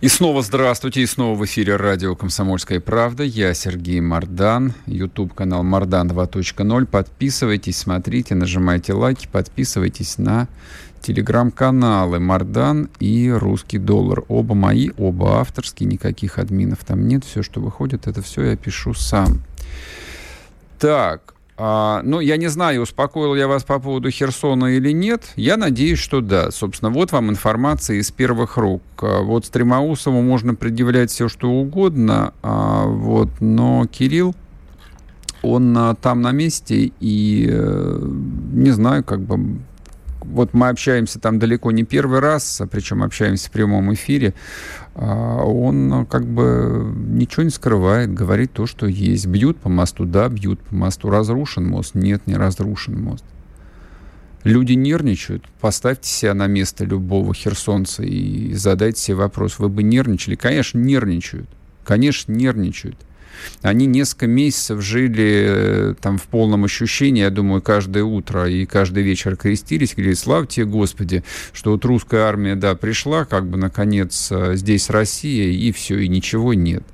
И 0.00 0.08
снова 0.08 0.40
здравствуйте, 0.40 1.02
и 1.02 1.06
снова 1.06 1.36
в 1.38 1.44
эфире 1.44 1.76
радио 1.76 2.16
«Комсомольская 2.16 2.80
правда». 2.80 3.22
Я 3.22 3.52
Сергей 3.52 4.00
Мардан, 4.00 4.72
YouTube-канал 4.86 5.62
Мардан 5.62 6.08
2.0. 6.10 6.86
Подписывайтесь, 6.86 7.76
смотрите, 7.76 8.34
нажимайте 8.34 8.94
лайки, 8.94 9.28
подписывайтесь 9.30 10.16
на 10.16 10.48
телеграм-каналы 11.02 12.18
Мардан 12.18 12.88
и 12.98 13.28
Русский 13.30 13.78
доллар. 13.78 14.24
Оба 14.28 14.54
мои, 14.54 14.88
оба 14.96 15.40
авторские, 15.40 15.86
никаких 15.86 16.38
админов 16.38 16.78
там 16.86 17.06
нет. 17.06 17.26
Все, 17.26 17.42
что 17.42 17.60
выходит, 17.60 18.06
это 18.06 18.22
все 18.22 18.44
я 18.44 18.56
пишу 18.56 18.94
сам. 18.94 19.42
Так, 20.78 21.34
а, 21.62 22.00
ну, 22.04 22.20
я 22.20 22.38
не 22.38 22.46
знаю, 22.46 22.80
успокоил 22.80 23.34
я 23.34 23.46
вас 23.46 23.64
по 23.64 23.78
поводу 23.78 24.10
Херсона 24.10 24.76
или 24.76 24.92
нет. 24.92 25.30
Я 25.36 25.58
надеюсь, 25.58 25.98
что 25.98 26.22
да. 26.22 26.50
Собственно, 26.50 26.90
вот 26.90 27.12
вам 27.12 27.28
информация 27.28 27.96
из 27.98 28.10
первых 28.10 28.56
рук. 28.56 28.82
А, 29.02 29.20
вот 29.20 29.44
Стремоусову 29.44 30.22
можно 30.22 30.54
предъявлять 30.54 31.10
все, 31.10 31.28
что 31.28 31.50
угодно, 31.50 32.32
а, 32.42 32.86
вот, 32.86 33.28
но 33.40 33.86
Кирилл, 33.86 34.34
он 35.42 35.76
а, 35.76 35.94
там 35.96 36.22
на 36.22 36.32
месте, 36.32 36.92
и 36.98 37.46
э, 37.50 38.08
не 38.52 38.70
знаю, 38.70 39.04
как 39.04 39.20
бы 39.20 39.58
вот 40.30 40.54
мы 40.54 40.68
общаемся 40.68 41.18
там 41.18 41.38
далеко 41.38 41.70
не 41.70 41.84
первый 41.84 42.20
раз, 42.20 42.62
причем 42.70 43.02
общаемся 43.02 43.48
в 43.48 43.52
прямом 43.52 43.92
эфире, 43.94 44.34
а, 44.94 45.42
он 45.44 46.06
как 46.06 46.26
бы 46.26 46.92
ничего 46.94 47.42
не 47.42 47.50
скрывает, 47.50 48.12
говорит 48.12 48.52
то, 48.52 48.66
что 48.66 48.86
есть. 48.86 49.26
Бьют 49.26 49.58
по 49.58 49.68
мосту, 49.68 50.04
да, 50.04 50.28
бьют 50.28 50.60
по 50.60 50.74
мосту. 50.74 51.10
Разрушен 51.10 51.66
мост? 51.66 51.94
Нет, 51.94 52.26
не 52.26 52.34
разрушен 52.34 53.00
мост. 53.00 53.24
Люди 54.42 54.72
нервничают. 54.72 55.44
Поставьте 55.60 56.08
себя 56.08 56.34
на 56.34 56.46
место 56.46 56.84
любого 56.84 57.34
херсонца 57.34 58.02
и 58.02 58.54
задайте 58.54 59.00
себе 59.00 59.16
вопрос. 59.16 59.58
Вы 59.58 59.68
бы 59.68 59.82
нервничали? 59.82 60.34
Конечно, 60.34 60.78
нервничают. 60.78 61.48
Конечно, 61.84 62.32
нервничают. 62.32 62.96
Они 63.62 63.86
несколько 63.86 64.26
месяцев 64.26 64.80
жили 64.80 65.44
э, 65.48 65.94
там 66.00 66.18
в 66.18 66.24
полном 66.24 66.64
ощущении, 66.64 67.22
я 67.22 67.30
думаю, 67.30 67.62
каждое 67.62 68.04
утро 68.04 68.48
и 68.48 68.66
каждый 68.66 69.02
вечер 69.02 69.36
крестились, 69.36 69.94
говорили, 69.94 70.14
слава 70.14 70.46
тебе, 70.46 70.66
Господи, 70.66 71.24
что 71.52 71.72
вот 71.72 71.84
русская 71.84 72.22
армия, 72.22 72.54
да, 72.54 72.74
пришла, 72.74 73.24
как 73.24 73.46
бы, 73.46 73.56
наконец, 73.56 74.28
э, 74.30 74.56
здесь 74.56 74.90
Россия, 74.90 75.50
и 75.52 75.72
все, 75.72 75.98
и 75.98 76.08
ничего 76.08 76.54
нет. 76.54 76.84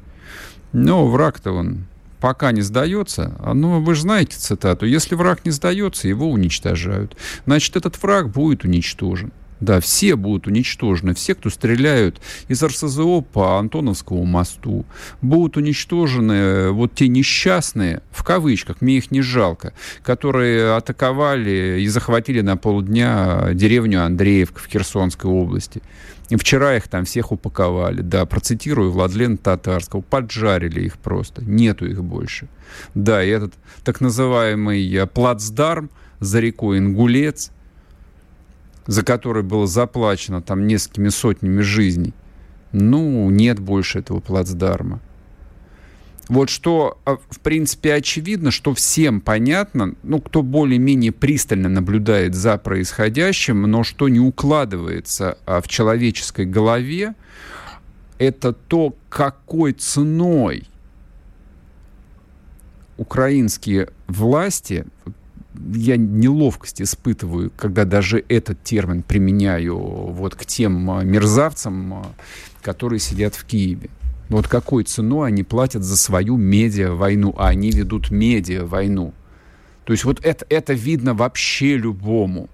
Но 0.73 1.07
враг-то 1.07 1.52
он 1.52 1.87
пока 2.21 2.52
не 2.52 2.62
сдается, 2.62 3.38
ну, 3.55 3.81
вы 3.81 3.95
же 3.95 4.02
знаете 4.02 4.37
цитату, 4.37 4.87
если 4.87 5.14
враг 5.14 5.45
не 5.45 5.50
сдается, 5.50 6.09
его 6.09 6.31
уничтожают. 6.31 7.16
Значит, 7.45 7.76
этот 7.76 8.02
враг 8.02 8.31
будет 8.31 8.64
уничтожен. 8.64 9.33
Да, 9.60 9.80
все 9.80 10.16
будут 10.16 10.46
уничтожены. 10.46 11.14
Все, 11.14 11.34
кто 11.34 11.48
стреляют 11.48 12.20
из 12.48 12.62
РСЗО 12.62 13.22
по 13.22 13.58
Антоновскому 13.58 14.25
мосту, 14.25 14.84
будут 15.22 15.56
уничтожены 15.56 16.32
э, 16.32 16.70
вот 16.70 16.94
те 16.94 17.08
несчастные, 17.08 18.02
в 18.10 18.22
кавычках, 18.22 18.80
мне 18.80 18.98
их 18.98 19.10
не 19.10 19.22
жалко, 19.22 19.72
которые 20.02 20.76
атаковали 20.76 21.80
и 21.80 21.88
захватили 21.88 22.42
на 22.42 22.56
полдня 22.56 23.48
деревню 23.54 24.04
Андреевка 24.04 24.60
в 24.60 24.66
Херсонской 24.66 25.30
области. 25.30 25.82
И 26.28 26.36
вчера 26.36 26.76
их 26.76 26.88
там 26.88 27.04
всех 27.04 27.32
упаковали. 27.32 28.02
Да, 28.02 28.26
процитирую 28.26 28.90
Владлена 28.90 29.36
Татарского. 29.36 30.00
Поджарили 30.02 30.80
их 30.80 30.98
просто. 30.98 31.42
Нету 31.44 31.86
их 31.86 32.02
больше. 32.02 32.48
Да, 32.94 33.25
и 33.25 33.28
этот 33.28 33.54
так 33.84 34.00
называемый 34.00 34.92
э, 34.92 35.06
плацдарм 35.06 35.88
за 36.20 36.40
рекой 36.40 36.78
Ингулец– 36.78 37.52
за 38.87 39.02
который 39.02 39.43
было 39.43 39.66
заплачено 39.66 40.43
там 40.43 40.66
несколькими 40.66 41.09
сотнями 41.09 41.61
жизней, 41.61 42.14
ну, 42.73 43.31
нет 43.31 43.59
больше 43.59 44.00
этого 44.00 44.21
плацдарма. 44.21 45.00
Вот 46.28 46.50
что, 46.50 46.99
а, 47.05 47.19
в 47.31 47.40
принципе, 47.40 47.95
очевидно, 47.95 48.50
что 48.50 48.75
всем 48.75 49.21
понятно, 49.21 49.95
ну, 50.02 50.21
кто 50.21 50.43
более-менее 50.43 51.12
пристально 51.12 51.69
наблюдает 51.69 52.35
за 52.35 52.59
происходящим, 52.59 53.62
но 53.62 53.85
что 53.85 54.09
не 54.09 54.19
укладывается 54.19 55.38
а, 55.47 55.61
в 55.61 55.69
человеческой 55.69 56.47
голове, 56.47 57.14
это 58.19 58.52
то, 58.52 58.97
какой 59.09 59.73
ценой 59.73 60.64
украинские 62.97 63.90
власти 64.09 64.87
я 65.75 65.96
неловкость 65.96 66.82
испытываю, 66.82 67.52
когда 67.56 67.84
даже 67.84 68.25
этот 68.28 68.62
термин 68.62 69.02
применяю 69.02 69.76
вот 69.78 70.34
к 70.34 70.44
тем 70.44 70.90
а, 70.90 71.02
мерзавцам, 71.02 71.94
а, 71.94 72.06
которые 72.62 73.00
сидят 73.00 73.34
в 73.34 73.44
Киеве. 73.44 73.90
Вот 74.28 74.48
какой 74.48 74.84
ценой 74.84 75.28
они 75.28 75.42
платят 75.42 75.82
за 75.82 75.96
свою 75.96 76.36
медиа-войну, 76.36 77.34
а 77.38 77.48
они 77.48 77.70
ведут 77.70 78.10
медиа-войну. 78.10 79.14
То 79.84 79.92
есть 79.92 80.04
вот 80.04 80.25
это, 80.25 80.44
это 80.48 80.72
видно 80.72 81.14
вообще 81.14 81.76
любому. 81.76 82.48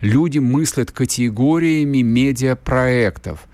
Люди 0.00 0.38
мыслят 0.38 0.92
категориями 0.92 2.02
медиапроектов, 2.02 3.46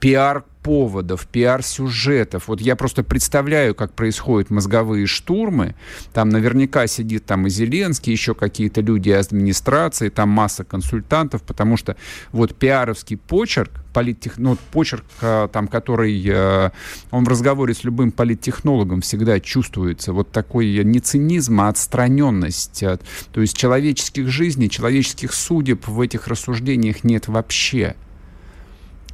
пиар 0.00 0.44
пиар-поводов, 0.64 1.26
пиар-сюжетов. 1.26 2.48
Вот 2.48 2.60
я 2.60 2.74
просто 2.76 3.04
представляю, 3.04 3.74
как 3.74 3.92
происходят 3.92 4.50
мозговые 4.50 5.06
штурмы. 5.06 5.74
Там 6.12 6.30
наверняка 6.30 6.86
сидит 6.86 7.26
там 7.26 7.46
и 7.46 7.50
Зеленский, 7.50 8.12
еще 8.12 8.34
какие-то 8.34 8.80
люди 8.80 9.10
из 9.10 9.26
администрации, 9.26 10.08
там 10.08 10.30
масса 10.30 10.64
консультантов, 10.64 11.42
потому 11.42 11.76
что 11.76 11.96
вот 12.32 12.54
пиаровский 12.54 13.16
почерк, 13.16 13.70
политтех... 13.92 14.38
ну, 14.38 14.56
почерк, 14.72 15.04
э, 15.20 15.48
там, 15.52 15.68
который 15.68 16.22
э, 16.26 16.70
он 17.10 17.24
в 17.24 17.28
разговоре 17.28 17.74
с 17.74 17.84
любым 17.84 18.10
политтехнологом 18.10 19.02
всегда 19.02 19.38
чувствуется. 19.40 20.12
Вот 20.12 20.32
такой 20.32 20.82
не 20.82 21.00
цинизм, 21.00 21.60
а 21.60 21.68
отстраненность. 21.68 22.80
То 23.32 23.40
есть 23.40 23.56
человеческих 23.56 24.28
жизней, 24.28 24.70
человеческих 24.70 25.32
судеб 25.32 25.86
в 25.86 26.00
этих 26.00 26.26
рассуждениях 26.26 27.04
нет 27.04 27.28
вообще 27.28 27.94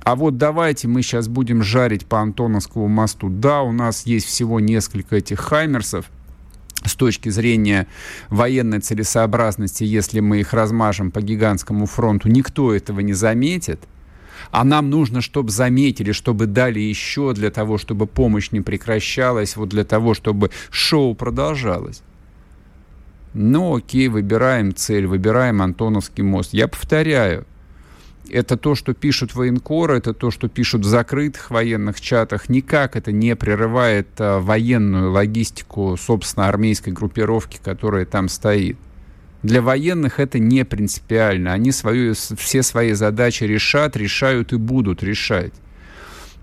а 0.02 0.16
вот 0.16 0.38
давайте 0.38 0.88
мы 0.88 1.02
сейчас 1.02 1.28
будем 1.28 1.62
жарить 1.62 2.06
по 2.06 2.20
Антоновскому 2.20 2.88
мосту. 2.88 3.28
Да, 3.28 3.62
у 3.62 3.72
нас 3.72 4.06
есть 4.06 4.26
всего 4.26 4.60
несколько 4.60 5.16
этих 5.16 5.40
хаймерсов, 5.40 6.10
с 6.84 6.94
точки 6.94 7.28
зрения 7.28 7.86
военной 8.30 8.80
целесообразности, 8.80 9.84
если 9.84 10.20
мы 10.20 10.40
их 10.40 10.54
размажем 10.54 11.10
по 11.10 11.20
гигантскому 11.20 11.86
фронту, 11.86 12.28
никто 12.28 12.74
этого 12.74 13.00
не 13.00 13.12
заметит. 13.12 13.80
А 14.50 14.64
нам 14.64 14.88
нужно, 14.88 15.20
чтобы 15.20 15.50
заметили, 15.50 16.12
чтобы 16.12 16.46
дали 16.46 16.80
еще 16.80 17.34
для 17.34 17.50
того, 17.50 17.76
чтобы 17.76 18.06
помощь 18.06 18.50
не 18.50 18.62
прекращалась, 18.62 19.56
вот 19.56 19.68
для 19.68 19.84
того, 19.84 20.14
чтобы 20.14 20.50
шоу 20.70 21.14
продолжалось. 21.14 22.02
Ну, 23.34 23.76
окей, 23.76 24.08
выбираем 24.08 24.74
цель, 24.74 25.06
выбираем 25.06 25.62
Антоновский 25.62 26.24
мост. 26.24 26.52
Я 26.52 26.66
повторяю, 26.66 27.46
это 28.32 28.56
то, 28.56 28.74
что 28.74 28.94
пишут 28.94 29.34
военкоры, 29.34 29.98
это 29.98 30.14
то, 30.14 30.30
что 30.30 30.48
пишут 30.48 30.82
в 30.82 30.88
закрытых 30.88 31.50
военных 31.50 32.00
чатах. 32.00 32.48
Никак 32.48 32.96
это 32.96 33.12
не 33.12 33.36
прерывает 33.36 34.08
а, 34.18 34.40
военную 34.40 35.10
логистику, 35.10 35.96
собственно, 35.96 36.48
армейской 36.48 36.92
группировки, 36.92 37.58
которая 37.62 38.06
там 38.06 38.28
стоит. 38.28 38.78
Для 39.42 39.62
военных 39.62 40.20
это 40.20 40.38
не 40.38 40.64
принципиально. 40.64 41.52
Они 41.52 41.72
свою, 41.72 42.14
все 42.14 42.62
свои 42.62 42.92
задачи 42.92 43.44
решат, 43.44 43.96
решают 43.96 44.52
и 44.52 44.56
будут 44.56 45.02
решать. 45.02 45.54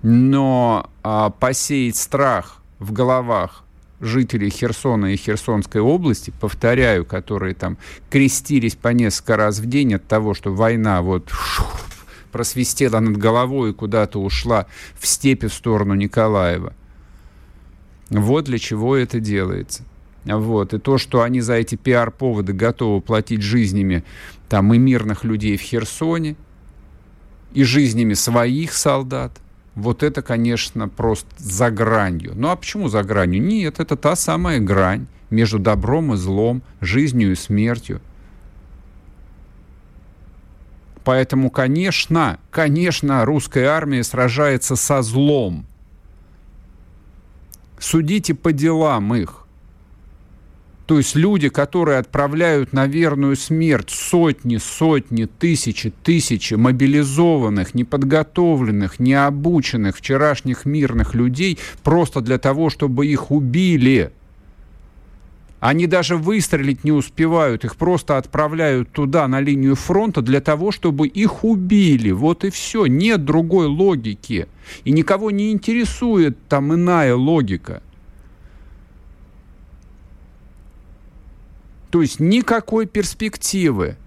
Но 0.02 0.90
а, 1.04 1.30
посеять 1.30 1.96
страх 1.96 2.62
в 2.80 2.92
головах 2.92 3.64
жителей 4.00 4.50
Херсона 4.50 5.14
и 5.14 5.18
Херсонской 5.18 5.82
области, 5.82 6.32
повторяю, 6.40 7.06
которые 7.06 7.56
там 7.56 7.78
крестились 8.10 8.76
по 8.76 8.90
несколько 8.90 9.38
раз 9.38 9.60
в 9.60 9.66
день 9.66 9.96
от 9.96 10.08
того, 10.08 10.34
что 10.34 10.54
война 10.54 11.02
вот 11.02 11.32
просвистела 12.32 13.00
над 13.00 13.18
головой 13.18 13.72
и 13.72 13.74
куда-то 13.74 14.22
ушла 14.22 14.68
в 15.00 15.08
степи 15.08 15.48
в 15.48 15.54
сторону 15.54 15.96
Николаева. 15.96 16.74
Вот 18.10 18.46
для 18.46 18.60
чего 18.60 18.96
это 18.96 19.20
делается. 19.20 19.84
Вот. 20.26 20.74
И 20.74 20.80
то, 20.80 20.98
что 20.98 21.22
они 21.22 21.42
за 21.42 21.54
эти 21.54 21.76
пиар-поводы 21.76 22.54
готовы 22.54 23.02
платить 23.02 23.42
жизнями 23.42 24.04
там 24.50 24.74
и 24.74 24.78
мирных 24.78 25.24
людей 25.24 25.58
в 25.58 25.62
Херсоне, 25.62 26.36
и 27.54 27.64
жизнями 27.64 28.14
своих 28.14 28.74
солдат– 28.74 29.32
вот 29.78 30.02
это, 30.02 30.24
конечно, 30.24 30.90
просто 30.90 31.30
за 31.38 31.70
гранью. 31.70 32.34
Ну 32.36 32.50
а 32.50 32.56
почему 32.56 32.90
за 32.90 33.04
гранью? 33.04 33.44
Нет, 33.44 33.80
это 33.80 33.96
та 33.96 34.16
самая 34.16 34.60
грань 34.60 35.06
между 35.30 35.60
добром 35.60 36.16
и 36.16 36.18
злом, 36.18 36.64
жизнью 36.82 37.34
и 37.34 37.36
смертью. 37.36 38.02
Поэтому, 41.04 41.52
конечно, 41.52 42.40
конечно, 42.50 43.24
русская 43.24 43.68
армия 43.68 44.04
сражается 44.04 44.76
со 44.76 45.04
злом. 45.04 45.68
Судите 47.78 48.34
по 48.34 48.52
делам 48.52 49.14
их. 49.14 49.47
То 50.88 50.98
есть 50.98 51.16
люди, 51.16 51.50
которые 51.50 52.00
отправляют 52.00 52.72
на 52.72 52.88
верную 52.88 53.36
смерть 53.36 53.90
сотни, 53.90 54.56
сотни, 54.56 55.26
тысячи, 55.26 55.92
тысячи 55.92 56.54
мобилизованных, 56.54 57.76
неподготовленных, 57.76 58.98
необученных 58.98 59.98
вчерашних 59.98 60.66
мирных 60.66 61.14
людей 61.14 61.60
просто 61.84 62.22
для 62.22 62.38
того, 62.38 62.70
чтобы 62.70 63.06
их 63.06 63.32
убили. 63.32 64.12
Они 65.60 65.88
даже 65.88 66.16
выстрелить 66.16 66.86
не 66.86 66.94
успевают, 66.94 67.66
их 67.66 67.76
просто 67.76 68.18
отправляют 68.18 68.90
туда, 68.92 69.28
на 69.28 69.42
линию 69.42 69.76
фронта, 69.76 70.22
для 70.22 70.40
того, 70.40 70.72
чтобы 70.72 71.08
их 71.08 71.44
убили. 71.44 72.12
Вот 72.12 72.46
и 72.46 72.50
все. 72.50 72.86
Нет 72.86 73.26
другой 73.26 73.66
логики. 73.66 74.48
И 74.86 74.92
никого 74.92 75.32
не 75.32 75.52
интересует 75.52 76.38
там 76.48 76.74
иная 76.74 77.16
логика. 77.16 77.82
То 81.98 82.04
есть 82.04 82.20
никакой 82.20 82.86
перспективы, 82.86 83.98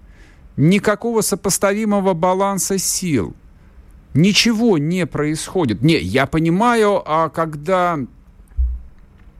никакого 0.55 1.19
сопоставимого 1.19 2.13
баланса 2.13 2.77
сил. 2.77 3.35
Ничего 4.13 4.77
не 4.77 5.05
происходит. 5.05 5.81
Не, 5.81 5.97
я 5.97 6.25
понимаю, 6.25 7.03
а 7.05 7.27
когда 7.27 7.99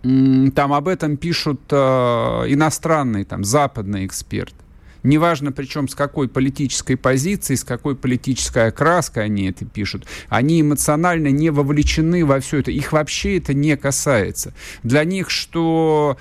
там 0.01 0.73
об 0.73 0.89
этом 0.89 1.15
пишут 1.15 1.61
э, 1.71 1.75
иностранные, 1.77 3.23
там, 3.23 3.45
западные 3.45 4.05
эксперты. 4.05 4.57
Неважно, 5.03 5.53
причем 5.53 5.87
с 5.87 5.95
какой 5.95 6.27
политической 6.27 6.97
позиции, 6.97 7.55
с 7.55 7.63
какой 7.63 7.95
политической 7.95 8.67
окраской 8.67 9.23
они 9.23 9.49
это 9.49 9.63
пишут. 9.63 10.07
Они 10.27 10.59
эмоционально 10.59 11.29
не 11.29 11.51
вовлечены 11.51 12.25
во 12.25 12.41
все 12.41 12.57
это. 12.57 12.71
Их 12.71 12.91
вообще 12.91 13.37
это 13.37 13.53
не 13.53 13.77
касается. 13.77 14.53
Для 14.83 15.05
них, 15.05 15.29
что 15.29 16.17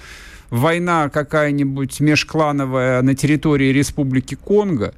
война 0.50 1.08
какая-нибудь 1.08 2.00
межклановая 2.00 3.00
на 3.02 3.14
территории 3.14 3.72
Республики 3.72 4.34
Конго, 4.34 4.94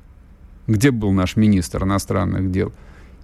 где 0.67 0.91
был 0.91 1.13
наш 1.13 1.37
министр 1.37 1.85
иностранных 1.85 2.51
дел, 2.51 2.73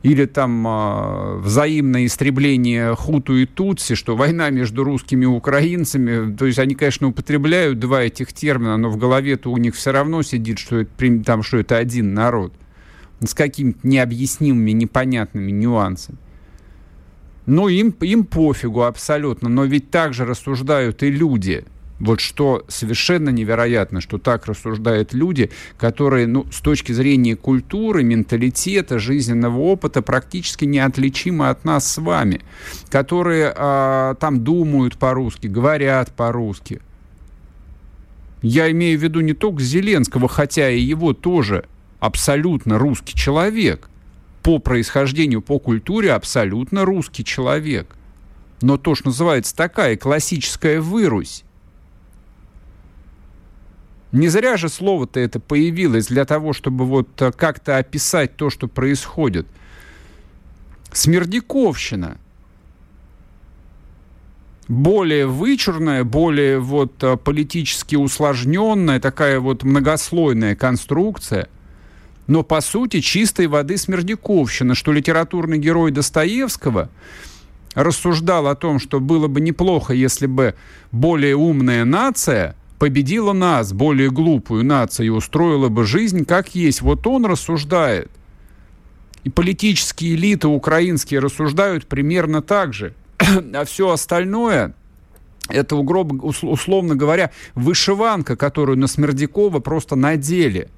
или 0.02 0.26
там 0.26 0.66
э, 0.66 1.38
взаимное 1.38 2.06
истребление 2.06 2.94
хуту 2.94 3.36
и 3.36 3.46
тутси, 3.46 3.94
что 3.96 4.14
война 4.14 4.50
между 4.50 4.84
русскими 4.84 5.24
и 5.24 5.26
украинцами, 5.26 6.36
то 6.36 6.46
есть 6.46 6.58
они, 6.58 6.74
конечно, 6.76 7.08
употребляют 7.08 7.80
два 7.80 8.02
этих 8.02 8.32
термина, 8.32 8.76
но 8.76 8.90
в 8.90 8.96
голове-то 8.96 9.50
у 9.50 9.56
них 9.56 9.74
все 9.74 9.90
равно 9.90 10.22
сидит, 10.22 10.58
что 10.58 10.76
это, 10.76 11.24
там, 11.24 11.42
что 11.42 11.56
это 11.56 11.78
один 11.78 12.14
народ 12.14 12.52
с 13.20 13.34
какими-то 13.34 13.80
необъяснимыми, 13.82 14.70
непонятными 14.70 15.50
нюансами. 15.50 16.18
Ну, 17.46 17.66
им, 17.66 17.92
им 18.00 18.24
пофигу 18.24 18.82
абсолютно, 18.82 19.48
но 19.48 19.64
ведь 19.64 19.90
также 19.90 20.24
рассуждают 20.24 21.02
и 21.02 21.10
люди– 21.10 21.64
вот 22.00 22.20
что 22.20 22.64
совершенно 22.68 23.30
невероятно, 23.30 24.00
что 24.00 24.18
так 24.18 24.46
рассуждают 24.46 25.12
люди, 25.12 25.50
которые, 25.76 26.26
ну, 26.26 26.46
с 26.50 26.60
точки 26.60 26.92
зрения 26.92 27.34
культуры, 27.34 28.04
менталитета, 28.04 28.98
жизненного 28.98 29.58
опыта 29.58 30.00
практически 30.00 30.64
неотличимы 30.64 31.48
от 31.48 31.64
нас 31.64 31.90
с 31.90 31.98
вами, 31.98 32.42
которые 32.88 33.52
а, 33.56 34.14
там 34.14 34.44
думают 34.44 34.96
по-русски, 34.96 35.48
говорят 35.48 36.14
по-русски. 36.14 36.80
Я 38.42 38.70
имею 38.70 38.98
в 38.98 39.02
виду 39.02 39.20
не 39.20 39.32
только 39.32 39.62
Зеленского, 39.62 40.28
хотя 40.28 40.70
и 40.70 40.80
его 40.80 41.12
тоже 41.12 41.64
абсолютно 41.98 42.78
русский 42.78 43.14
человек. 43.16 43.90
По 44.44 44.60
происхождению, 44.60 45.42
по 45.42 45.58
культуре 45.58 46.12
абсолютно 46.12 46.84
русский 46.84 47.24
человек. 47.24 47.96
Но 48.62 48.76
то, 48.76 48.94
что 48.94 49.08
называется 49.08 49.54
такая 49.56 49.96
классическая 49.96 50.80
вырусь, 50.80 51.44
не 54.12 54.28
зря 54.28 54.56
же 54.56 54.68
слово-то 54.68 55.20
это 55.20 55.38
появилось 55.38 56.06
для 56.06 56.24
того, 56.24 56.52
чтобы 56.52 56.86
вот 56.86 57.08
э, 57.20 57.30
как-то 57.32 57.76
описать 57.76 58.36
то, 58.36 58.48
что 58.48 58.66
происходит. 58.66 59.46
Смердяковщина. 60.92 62.16
Более 64.66 65.26
вычурная, 65.26 66.04
более 66.04 66.58
вот 66.58 67.02
э, 67.02 67.16
политически 67.18 67.96
усложненная, 67.96 68.98
такая 68.98 69.40
вот 69.40 69.62
многослойная 69.62 70.56
конструкция. 70.56 71.48
Но, 72.26 72.42
по 72.42 72.60
сути, 72.62 73.00
чистой 73.00 73.46
воды 73.46 73.76
смердяковщина, 73.76 74.74
что 74.74 74.92
литературный 74.92 75.58
герой 75.58 75.90
Достоевского 75.90 76.88
рассуждал 77.74 78.46
о 78.48 78.54
том, 78.54 78.78
что 78.78 79.00
было 79.00 79.28
бы 79.28 79.40
неплохо, 79.40 79.92
если 79.92 80.26
бы 80.26 80.54
более 80.92 81.36
умная 81.36 81.84
нация– 81.84 82.56
победила 82.78 83.32
нас, 83.32 83.72
более 83.72 84.10
глупую 84.10 84.64
нацию, 84.64 85.06
и 85.06 85.10
устроила 85.10 85.68
бы 85.68 85.84
жизнь 85.84 86.24
как 86.24 86.54
есть. 86.54 86.82
Вот 86.82 87.06
он 87.06 87.26
рассуждает. 87.26 88.10
И 89.24 89.30
политические 89.30 90.14
элиты 90.14 90.48
украинские 90.48 91.20
рассуждают 91.20 91.86
примерно 91.86 92.42
так 92.42 92.72
же. 92.72 92.94
а 93.54 93.64
все 93.64 93.90
остальное 93.90 94.74
это, 95.48 95.76
условно 95.76 96.94
говоря, 96.94 97.30
вышиванка, 97.54 98.36
которую 98.36 98.78
на 98.78 98.86
Смердякова 98.86 99.60
просто 99.60 99.96
надели. 99.96 100.68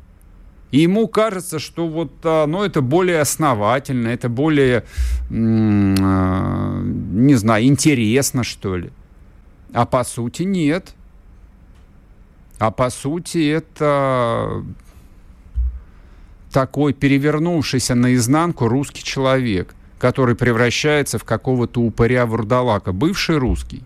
И 0.70 0.80
ему 0.80 1.08
кажется, 1.08 1.58
что 1.58 1.88
вот, 1.88 2.12
а, 2.22 2.46
ну, 2.46 2.62
это 2.62 2.80
более 2.80 3.20
основательно, 3.20 4.06
это 4.08 4.28
более, 4.28 4.84
а, 5.28 6.80
не 6.82 7.34
знаю, 7.34 7.64
интересно, 7.64 8.44
что 8.44 8.76
ли. 8.76 8.90
А 9.72 9.84
по 9.84 10.04
сути 10.04 10.44
нет. 10.44 10.94
А 12.60 12.70
по 12.70 12.90
сути 12.90 13.48
это 13.48 14.62
такой 16.52 16.92
перевернувшийся 16.92 17.94
наизнанку 17.94 18.68
русский 18.68 19.02
человек, 19.02 19.74
который 19.98 20.34
превращается 20.34 21.18
в 21.18 21.24
какого-то 21.24 21.80
упыря-вурдалака, 21.80 22.92
бывший 22.92 23.38
русский. 23.38 23.82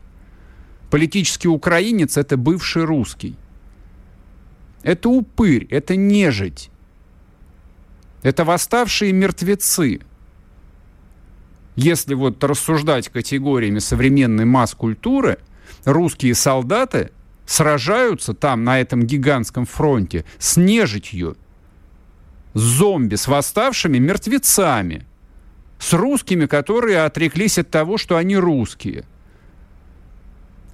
Политический 0.90 1.46
украинец– 1.46 2.16
это 2.18 2.36
бывший 2.36 2.84
русский. 2.84 3.36
Это 4.82 5.08
упырь, 5.08 5.68
это 5.70 5.94
нежить. 5.94 6.68
Это 8.24 8.44
восставшие 8.44 9.12
мертвецы. 9.12 10.00
Если 11.76 12.14
вот 12.14 12.42
рассуждать 12.42 13.08
категориями 13.08 13.78
современной 13.78 14.46
масс-культуры, 14.46 15.38
русские 15.84 16.34
солдаты 16.34 17.12
сражаются 17.46 18.34
там, 18.34 18.64
на 18.64 18.80
этом 18.80 19.02
гигантском 19.02 19.66
фронте, 19.66 20.24
с 20.38 20.56
нежитью, 20.56 21.36
с 22.54 22.60
зомби, 22.60 23.16
с 23.16 23.26
восставшими 23.26 23.98
мертвецами, 23.98 25.06
с 25.78 25.92
русскими, 25.92 26.46
которые 26.46 27.04
отреклись 27.04 27.58
от 27.58 27.70
того, 27.70 27.98
что 27.98 28.16
они 28.16 28.36
русские, 28.36 29.04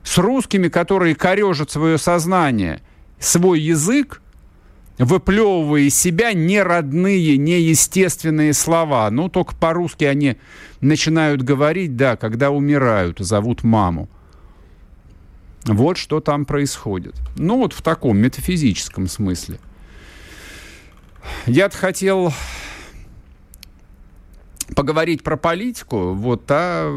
с 0.04 0.18
русскими, 0.18 0.68
которые 0.68 1.14
корежат 1.14 1.70
свое 1.70 1.98
сознание, 1.98 2.80
свой 3.18 3.60
язык, 3.60 4.22
выплевывая 4.98 5.82
из 5.82 5.96
себя 5.96 6.32
неродные, 6.32 7.38
неестественные 7.38 8.52
слова. 8.52 9.10
Ну, 9.10 9.28
только 9.28 9.54
по-русски 9.54 10.04
они 10.04 10.36
начинают 10.80 11.42
говорить, 11.42 11.96
да, 11.96 12.16
когда 12.16 12.50
умирают, 12.50 13.18
зовут 13.18 13.62
маму. 13.64 14.08
Вот 15.64 15.96
что 15.96 16.20
там 16.20 16.44
происходит. 16.44 17.14
Ну, 17.36 17.58
вот 17.58 17.72
в 17.72 17.82
таком 17.82 18.18
метафизическом 18.18 19.08
смысле. 19.08 19.58
Я-то 21.46 21.76
хотел 21.76 22.32
поговорить 24.74 25.22
про 25.22 25.36
политику, 25.36 26.14
вот, 26.14 26.44
а 26.48 26.90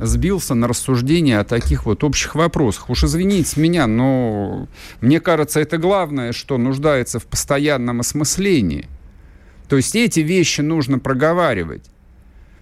сбился 0.00 0.54
на 0.54 0.68
рассуждение 0.68 1.38
о 1.38 1.44
таких 1.44 1.86
вот 1.86 2.04
общих 2.04 2.34
вопросах. 2.34 2.90
Уж 2.90 3.04
извините 3.04 3.60
меня, 3.60 3.86
но 3.86 4.68
мне 5.00 5.20
кажется, 5.20 5.60
это 5.60 5.78
главное, 5.78 6.32
что 6.32 6.58
нуждается 6.58 7.18
в 7.18 7.26
постоянном 7.26 8.00
осмыслении. 8.00 8.88
То 9.68 9.76
есть 9.76 9.94
эти 9.96 10.20
вещи 10.20 10.60
нужно 10.60 10.98
проговаривать. 10.98 11.84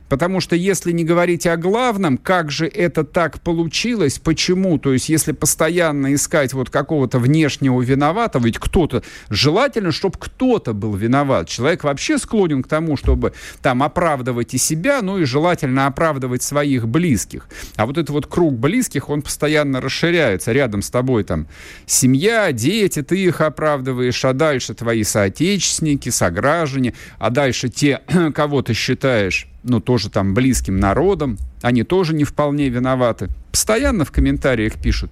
Потому 0.08 0.40
что 0.40 0.54
если 0.54 0.92
не 0.92 1.04
говорить 1.04 1.46
о 1.46 1.56
главном, 1.56 2.16
как 2.16 2.50
же 2.50 2.66
это 2.66 3.04
так 3.04 3.40
получилось, 3.40 4.18
почему, 4.18 4.78
то 4.78 4.92
есть 4.92 5.08
если 5.08 5.32
постоянно 5.32 6.14
искать 6.14 6.52
вот 6.52 6.70
какого-то 6.70 7.18
внешнего 7.18 7.80
виноватого, 7.82 8.44
ведь 8.44 8.58
кто-то, 8.58 9.02
желательно, 9.30 9.92
чтобы 9.92 10.16
кто-то 10.18 10.72
был 10.72 10.94
виноват. 10.94 11.48
Человек 11.48 11.84
вообще 11.84 12.18
склонен 12.18 12.62
к 12.62 12.68
тому, 12.68 12.96
чтобы 12.96 13.32
там 13.62 13.82
оправдывать 13.82 14.54
и 14.54 14.58
себя, 14.58 15.02
ну 15.02 15.18
и 15.18 15.24
желательно 15.24 15.86
оправдывать 15.86 16.42
своих 16.42 16.86
близких. 16.86 17.48
А 17.76 17.86
вот 17.86 17.98
этот 17.98 18.10
вот 18.10 18.26
круг 18.26 18.54
близких, 18.54 19.08
он 19.08 19.22
постоянно 19.22 19.80
расширяется. 19.80 20.52
Рядом 20.52 20.82
с 20.82 20.90
тобой 20.90 21.24
там 21.24 21.48
семья, 21.86 22.52
дети, 22.52 23.02
ты 23.02 23.18
их 23.22 23.40
оправдываешь, 23.40 24.24
а 24.24 24.32
дальше 24.32 24.74
твои 24.74 25.02
соотечественники, 25.02 26.10
сограждане, 26.10 26.94
а 27.18 27.30
дальше 27.30 27.68
те, 27.68 28.02
кого 28.34 28.62
ты 28.62 28.74
считаешь 28.74 29.48
ну, 29.66 29.80
тоже 29.80 30.10
там 30.10 30.34
близким 30.34 30.78
народом, 30.78 31.38
они 31.62 31.82
тоже 31.82 32.14
не 32.14 32.24
вполне 32.24 32.68
виноваты. 32.68 33.28
Постоянно 33.50 34.04
в 34.04 34.12
комментариях 34.12 34.74
пишут, 34.74 35.10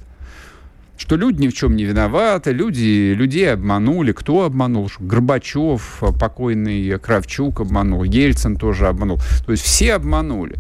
что 0.96 1.16
люди 1.16 1.42
ни 1.42 1.48
в 1.48 1.54
чем 1.54 1.76
не 1.76 1.84
виноваты, 1.84 2.52
люди, 2.52 3.12
людей 3.14 3.52
обманули. 3.52 4.12
Кто 4.12 4.44
обманул? 4.44 4.90
Горбачев, 5.00 6.02
покойный 6.20 6.98
Кравчук 6.98 7.60
обманул, 7.60 8.04
Ельцин 8.04 8.56
тоже 8.56 8.86
обманул. 8.86 9.18
То 9.44 9.52
есть 9.52 9.64
все 9.64 9.94
обманули. 9.94 10.56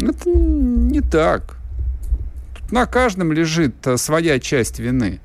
Это 0.00 0.30
не 0.30 1.00
так. 1.00 1.56
Тут 2.58 2.72
на 2.72 2.86
каждом 2.86 3.32
лежит 3.32 3.74
э, 3.86 3.96
своя 3.98 4.38
часть 4.38 4.78
вины. 4.78 5.20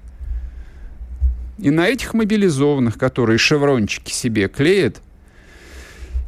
И 1.57 1.69
на 1.69 1.87
этих 1.87 2.13
мобилизованных, 2.13 2.97
которые 2.97 3.37
шеврончики 3.37 4.11
себе 4.11 4.47
клеят, 4.47 5.01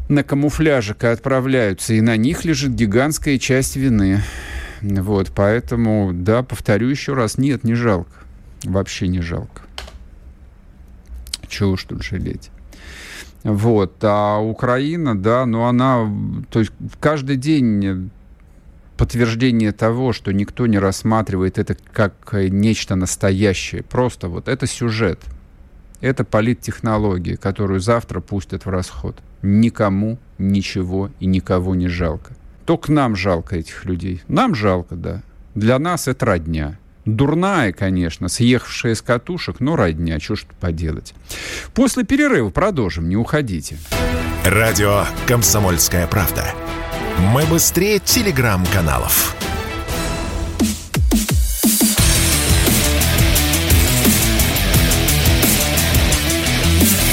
на 0.10 0.24
камуфляжик 0.24 1.04
отправляются, 1.04 1.94
и 1.94 2.02
на 2.02 2.18
них 2.18 2.44
лежит 2.44 2.74
гигантская 2.74 3.38
часть 3.38 3.76
вины. 3.76 4.22
Вот, 4.82 5.32
поэтому, 5.34 6.12
да, 6.14 6.42
повторю 6.42 6.90
еще 6.90 7.14
раз, 7.14 7.38
нет, 7.38 7.64
не 7.64 7.76
жалко. 7.76 8.12
Вообще 8.64 9.08
не 9.08 9.22
жалко. 9.22 9.62
Чего 11.48 11.72
уж 11.72 11.84
тут 11.84 12.04
жалеть. 12.04 12.50
Вот, 13.44 13.96
а 14.02 14.40
Украина, 14.40 15.18
да, 15.18 15.46
ну 15.46 15.64
она, 15.64 16.12
то 16.50 16.60
есть 16.60 16.72
каждый 17.00 17.38
день 17.38 18.10
подтверждение 18.98 19.72
того, 19.72 20.12
что 20.12 20.34
никто 20.34 20.68
не 20.68 20.78
рассматривает 20.78 21.58
это 21.58 21.78
как 21.94 22.34
нечто 22.34 22.96
настоящее. 22.96 23.84
Просто 23.84 24.28
вот 24.28 24.50
это 24.50 24.68
сюжет. 24.68 25.22
Это 26.02 26.26
политтехнология, 26.26 27.38
которую 27.38 27.80
завтра 27.80 28.20
пустят 28.20 28.66
в 28.66 28.70
расход. 28.70 29.22
Никому 29.42 30.18
ничего 30.38 31.10
и 31.20 31.26
никого 31.26 31.76
не 31.76 31.88
жалко. 31.88 32.34
Только 32.66 32.92
нам 32.92 33.16
жалко 33.16 33.56
этих 33.56 33.86
людей. 33.86 34.22
Нам 34.28 34.54
жалко, 34.56 34.96
да. 34.96 35.22
Для 35.56 35.80
нас 35.80 36.08
это 36.08 36.26
родня. 36.26 36.78
Дурная, 37.06 37.72
конечно, 37.72 38.28
съехавшая 38.28 38.94
с 38.94 39.02
катушек, 39.02 39.60
но 39.60 39.76
родня, 39.76 40.20
что 40.20 40.36
ж 40.36 40.44
тут 40.44 40.56
поделать. 40.58 41.14
После 41.74 42.04
перерыва 42.04 42.50
продолжим, 42.50 43.10
не 43.10 43.16
уходите. 43.16 43.78
Радио 44.46 45.06
«Комсомольская 45.28 46.06
правда». 46.08 46.46
Мы 47.34 47.46
быстрее 47.46 48.00
телеграм-каналов. 48.00 49.36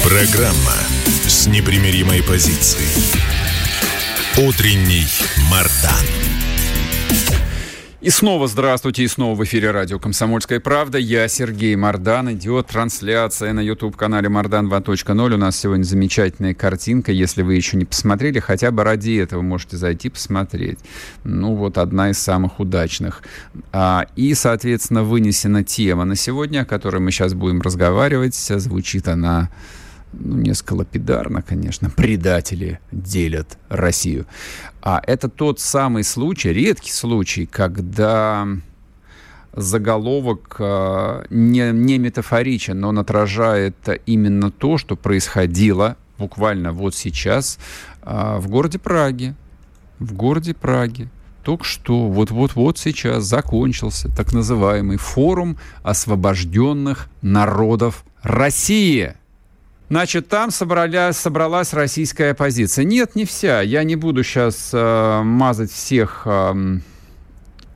Программа 0.05 0.86
с 1.07 1.47
непримиримой 1.47 2.23
позицией. 2.23 2.89
Утренний 4.39 5.07
Мардан. 5.51 6.05
И 8.01 8.11
снова 8.11 8.47
здравствуйте, 8.47 9.03
и 9.03 9.09
снова 9.09 9.35
в 9.35 9.43
эфире 9.43 9.73
радио 9.73 9.99
«Комсомольская 9.99 10.61
правда». 10.61 10.97
Я 10.97 11.27
Сергей 11.27 11.75
Мардан. 11.75 12.33
Идет 12.33 12.69
трансляция 12.69 13.53
на 13.53 13.61
YouTube-канале 13.61 14.29
«Мардан 14.29 14.73
2.0». 14.73 15.35
У 15.35 15.37
нас 15.37 15.57
сегодня 15.57 15.83
замечательная 15.83 16.55
картинка. 16.55 17.11
Если 17.11 17.43
вы 17.43 17.55
еще 17.55 17.77
не 17.77 17.85
посмотрели, 17.85 18.39
хотя 18.39 18.71
бы 18.71 18.85
ради 18.85 19.17
этого 19.17 19.43
можете 19.43 19.77
зайти 19.77 20.09
посмотреть. 20.09 20.79
Ну, 21.25 21.55
вот 21.55 21.79
одна 21.79 22.11
из 22.11 22.19
самых 22.19 22.61
удачных. 22.61 23.23
А, 23.73 24.07
и, 24.15 24.35
соответственно, 24.35 25.03
вынесена 25.03 25.65
тема 25.65 26.05
на 26.05 26.15
сегодня, 26.15 26.61
о 26.61 26.65
которой 26.65 26.99
мы 26.99 27.11
сейчас 27.11 27.35
будем 27.35 27.61
разговаривать. 27.61 28.35
Звучит 28.35 29.09
она 29.09 29.51
ну, 30.13 30.37
несколько 30.37 30.75
лапидарно, 30.75 31.43
конечно, 31.43 31.91
предатели 31.91 32.81
делят 32.93 33.59
Россию. 33.69 34.27
А 34.83 35.03
это 35.07 35.29
тот 35.29 35.61
самый 35.61 36.05
случай, 36.05 36.53
редкий 36.53 36.93
случай, 36.93 37.47
когда 37.47 38.47
заголовок 39.53 40.57
э, 40.59 41.25
не, 41.31 41.73
не 41.73 41.99
метафоричен, 41.99 42.79
но 42.79 42.89
он 42.89 42.99
отражает 42.99 43.77
именно 44.05 44.51
то, 44.51 44.79
что 44.79 44.97
происходило 44.97 45.97
буквально 46.19 46.73
вот 46.73 46.95
сейчас 46.95 47.59
э, 48.03 48.37
в 48.39 48.49
городе 48.49 48.79
Праге. 48.79 49.35
В 49.99 50.13
городе 50.13 50.55
Праге. 50.55 51.09
Только 51.43 51.65
что, 51.65 52.09
вот-вот-вот 52.09 52.77
сейчас 52.77 53.25
закончился 53.25 54.09
так 54.15 54.33
называемый 54.33 54.99
форум 54.99 55.59
освобожденных 55.83 57.09
народов 57.23 58.05
России. 58.23 59.15
Значит, 59.89 60.29
там 60.29 60.51
собралась, 60.51 61.17
собралась 61.17 61.73
российская 61.73 62.33
оппозиция. 62.33 62.85
Нет, 62.85 63.15
не 63.15 63.25
вся. 63.25 63.61
Я 63.63 63.85
не 63.85 63.95
буду 63.95 64.25
сейчас 64.25 64.71
э, 64.73 65.23
мазать 65.23 65.71
всех 65.71 66.23
э, 66.25 66.79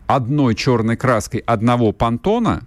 одной 0.09 0.55
черной 0.57 0.97
краской 0.97 1.41
одного 1.41 1.93
понтона. 1.93 2.63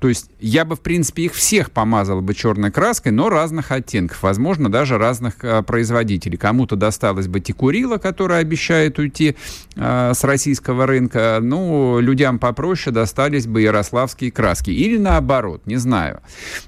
То 0.00 0.08
есть 0.08 0.30
я 0.40 0.64
бы, 0.64 0.76
в 0.76 0.80
принципе, 0.80 1.24
их 1.24 1.34
всех 1.34 1.70
помазал 1.72 2.20
бы 2.20 2.34
черной 2.34 2.70
краской, 2.70 3.10
но 3.10 3.28
разных 3.28 3.72
оттенков, 3.72 4.22
возможно, 4.22 4.70
даже 4.70 4.96
разных 4.96 5.44
э, 5.44 5.62
производителей. 5.62 6.36
Кому-то 6.36 6.76
досталось 6.76 7.26
бы 7.26 7.40
Текурила, 7.40 7.98
которая 7.98 8.40
обещает 8.40 8.98
уйти 8.98 9.34
э, 9.76 10.12
с 10.14 10.22
российского 10.22 10.86
рынка, 10.86 11.40
ну, 11.42 11.98
людям 12.00 12.38
попроще 12.38 12.94
достались 12.94 13.46
бы 13.46 13.62
ярославские 13.62 14.30
краски. 14.30 14.70
Или 14.70 14.98
наоборот, 14.98 15.62
не 15.66 15.76
знаю. 15.76 16.20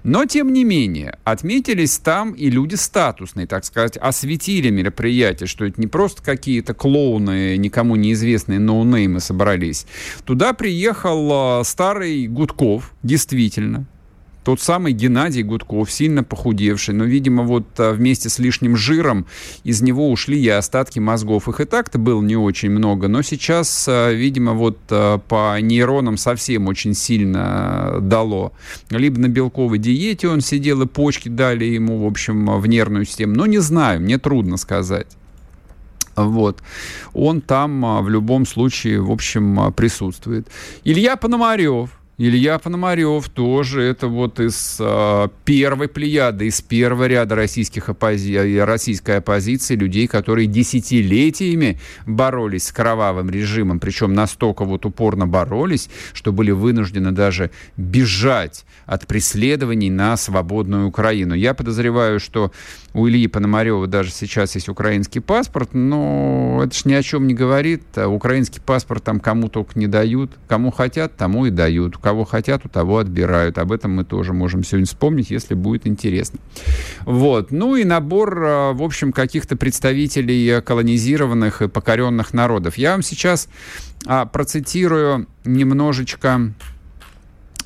Но, 0.03 0.25
тем 0.25 0.53
не 0.53 0.65
менее, 0.65 1.19
отметились 1.25 1.99
там 1.99 2.33
и 2.33 2.51
люди 2.51 2.75
статусные, 2.75 3.47
так 3.47 3.65
сказать, 3.65 3.97
осветили 3.97 4.71
мероприятие, 4.71 5.47
что 5.47 5.65
это 5.65 5.81
не 5.81 5.87
просто 5.87 6.23
какие-то 6.23 6.75
клоуны, 6.75 7.57
никому 7.57 7.95
неизвестные 7.95 8.59
ноунеймы 8.59 9.21
собрались. 9.21 9.87
Туда 10.25 10.53
приехал 10.53 11.61
э, 11.61 11.65
старый 11.65 12.27
Гудков, 12.27 12.93
действительно, 13.21 13.87
тот 14.45 14.63
самый 14.63 14.95
Геннадий 14.95 15.43
Гудков, 15.43 15.93
сильно 15.93 16.25
похудевший, 16.25 16.95
но, 16.95 17.05
видимо, 17.05 17.43
вот 17.43 17.67
а, 17.77 17.93
вместе 17.93 18.31
с 18.31 18.39
лишним 18.39 18.75
жиром 18.75 19.27
из 19.65 19.83
него 19.83 20.11
ушли 20.11 20.41
и 20.41 20.49
остатки 20.49 20.99
мозгов. 20.99 21.47
Их 21.47 21.61
и 21.61 21.67
так-то 21.67 21.99
было 21.99 22.23
не 22.23 22.37
очень 22.37 22.71
много, 22.71 23.09
но 23.09 23.21
сейчас, 23.21 23.85
а, 23.87 24.11
видимо, 24.11 24.55
вот 24.55 24.79
а, 24.89 25.19
по 25.19 25.61
нейронам 25.61 26.17
совсем 26.17 26.69
очень 26.69 26.95
сильно 26.95 27.99
дало. 28.01 28.53
Либо 28.89 29.21
на 29.21 29.29
белковой 29.29 29.77
диете 29.77 30.29
он 30.29 30.41
сидел, 30.41 30.81
и 30.81 30.87
почки 30.87 31.29
дали 31.29 31.67
ему, 31.67 32.03
в 32.03 32.07
общем, 32.07 32.59
в 32.59 32.67
нервную 32.67 33.05
систему. 33.05 33.35
Но 33.35 33.45
не 33.45 33.59
знаю, 33.59 34.01
мне 34.01 34.17
трудно 34.17 34.57
сказать. 34.57 35.09
Вот. 36.17 36.63
Он 37.13 37.43
там 37.43 38.03
в 38.03 38.09
любом 38.09 38.47
случае, 38.47 39.03
в 39.03 39.11
общем, 39.11 39.73
присутствует. 39.75 40.49
Илья 40.83 41.17
Пономарев, 41.17 42.00
Илья 42.23 42.59
Пономарев 42.59 43.31
тоже 43.31 43.81
это 43.81 44.07
вот 44.07 44.41
из 44.41 44.77
э, 44.79 45.29
первой 45.47 45.89
плеяды, 45.89 46.49
из 46.49 46.61
первого 46.61 47.07
ряда 47.07 47.35
российских 47.35 47.89
оппози... 47.89 48.59
российской 48.59 49.17
оппозиции, 49.17 49.75
людей, 49.75 50.07
которые 50.07 50.47
десятилетиями 50.47 51.81
боролись 52.05 52.65
с 52.65 52.73
кровавым 52.73 53.31
режимом, 53.31 53.81
причем 53.81 54.13
настолько 54.13 54.67
вот 54.67 54.85
упорно 54.85 55.27
боролись, 55.27 55.89
что 56.13 56.31
были 56.31 56.51
вынуждены 56.51 57.11
даже 57.11 57.53
бежать 57.79 58.67
от 58.85 59.07
преследований 59.07 59.89
на 59.89 60.19
свободную 60.19 60.89
Украину. 60.89 61.33
Я 61.33 61.55
подозреваю, 61.55 62.21
что 62.21 62.53
у 62.93 63.09
Ильи 63.09 63.29
Пономарева 63.29 63.87
даже 63.87 64.11
сейчас 64.11 64.57
есть 64.57 64.69
украинский 64.69 65.23
паспорт, 65.23 65.73
но 65.73 66.61
это 66.63 66.77
ж 66.77 66.85
ни 66.85 66.93
о 66.93 67.03
чем 67.03 67.27
не 67.27 67.33
говорит. 67.33 67.83
Украинский 67.97 68.61
паспорт 68.61 69.05
там 69.05 69.21
кому 69.21 69.49
только 69.49 69.79
не 69.79 69.87
дают. 69.87 70.33
Кому 70.49 70.71
хотят, 70.71 71.17
тому 71.17 71.47
и 71.47 71.51
дают 71.51 71.97
кого 72.11 72.25
хотят, 72.25 72.67
у 72.67 72.69
того 72.69 72.99
отбирают. 72.99 73.57
Об 73.59 73.71
этом 73.71 73.93
мы 73.93 74.05
тоже 74.05 74.33
можем 74.33 74.65
сегодня 74.65 74.87
вспомнить, 74.87 75.31
если 75.31 75.55
будет 75.55 75.87
интересно. 75.87 76.41
Вот. 77.03 77.53
Ну 77.53 77.77
и 77.77 77.85
набор, 77.85 78.43
а, 78.45 78.73
в 78.73 78.83
общем, 78.83 79.13
каких-то 79.13 79.57
представителей 79.57 80.61
колонизированных 80.61 81.63
и 81.63 81.69
покоренных 81.69 82.35
народов. 82.35 82.77
Я 82.77 82.93
вам 82.93 83.03
сейчас 83.03 83.49
а, 84.07 84.27
процитирую 84.27 85.29
немножечко 85.45 86.53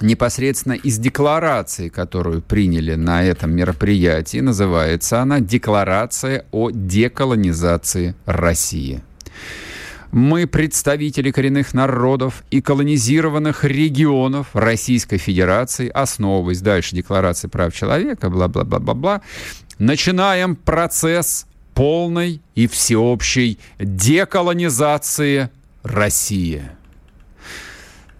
непосредственно 0.02 0.74
из 0.74 0.98
декларации, 0.98 1.88
которую 1.88 2.42
приняли 2.42 2.96
на 2.96 3.24
этом 3.24 3.50
мероприятии. 3.50 4.40
Называется 4.40 5.22
она 5.22 5.40
«Декларация 5.40 6.44
о 6.52 6.70
деколонизации 6.70 8.14
России». 8.26 9.02
Мы, 10.14 10.46
представители 10.46 11.32
коренных 11.32 11.74
народов 11.74 12.44
и 12.52 12.60
колонизированных 12.60 13.64
регионов 13.64 14.46
Российской 14.52 15.18
Федерации, 15.18 15.88
основываясь 15.88 16.60
дальше 16.60 16.94
Декларации 16.94 17.48
прав 17.48 17.74
человека, 17.74 18.30
бла-бла-бла-бла-бла, 18.30 19.22
начинаем 19.80 20.54
процесс 20.54 21.46
полной 21.74 22.40
и 22.54 22.68
всеобщей 22.68 23.58
деколонизации 23.80 25.50
России. 25.82 26.62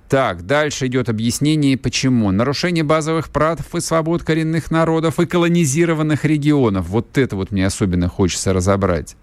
Так, 0.09 0.45
дальше 0.45 0.87
идет 0.87 1.09
объяснение, 1.09 1.79
почему. 1.79 2.31
Нарушение 2.31 2.85
базовых 2.85 3.31
прав 3.31 3.59
и 3.75 3.81
свобод 3.81 4.23
коренных 4.23 4.71
народов 4.71 5.19
и 5.19 5.27
колонизированных 5.27 6.25
регионов. 6.25 6.89
Вот 6.89 7.17
это 7.17 7.37
вот 7.37 7.51
мне 7.51 7.67
особенно 7.67 8.09
хочется 8.09 8.53
разобрать. 8.53 9.17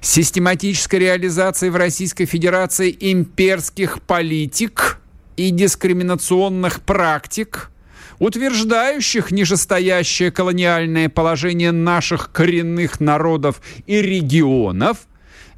Систематическая 0.00 1.00
реализация 1.00 1.70
в 1.70 1.76
Российской 1.76 2.24
Федерации 2.24 2.94
имперских 2.98 4.02
политик 4.02 4.98
и 5.36 5.50
дискриминационных 5.50 6.80
практик, 6.80 7.70
утверждающих 8.18 9.30
нижестоящее 9.30 10.32
колониальное 10.32 11.08
положение 11.08 11.70
наших 11.70 12.32
коренных 12.32 12.98
народов 12.98 13.60
и 13.86 14.02
регионов, 14.02 15.06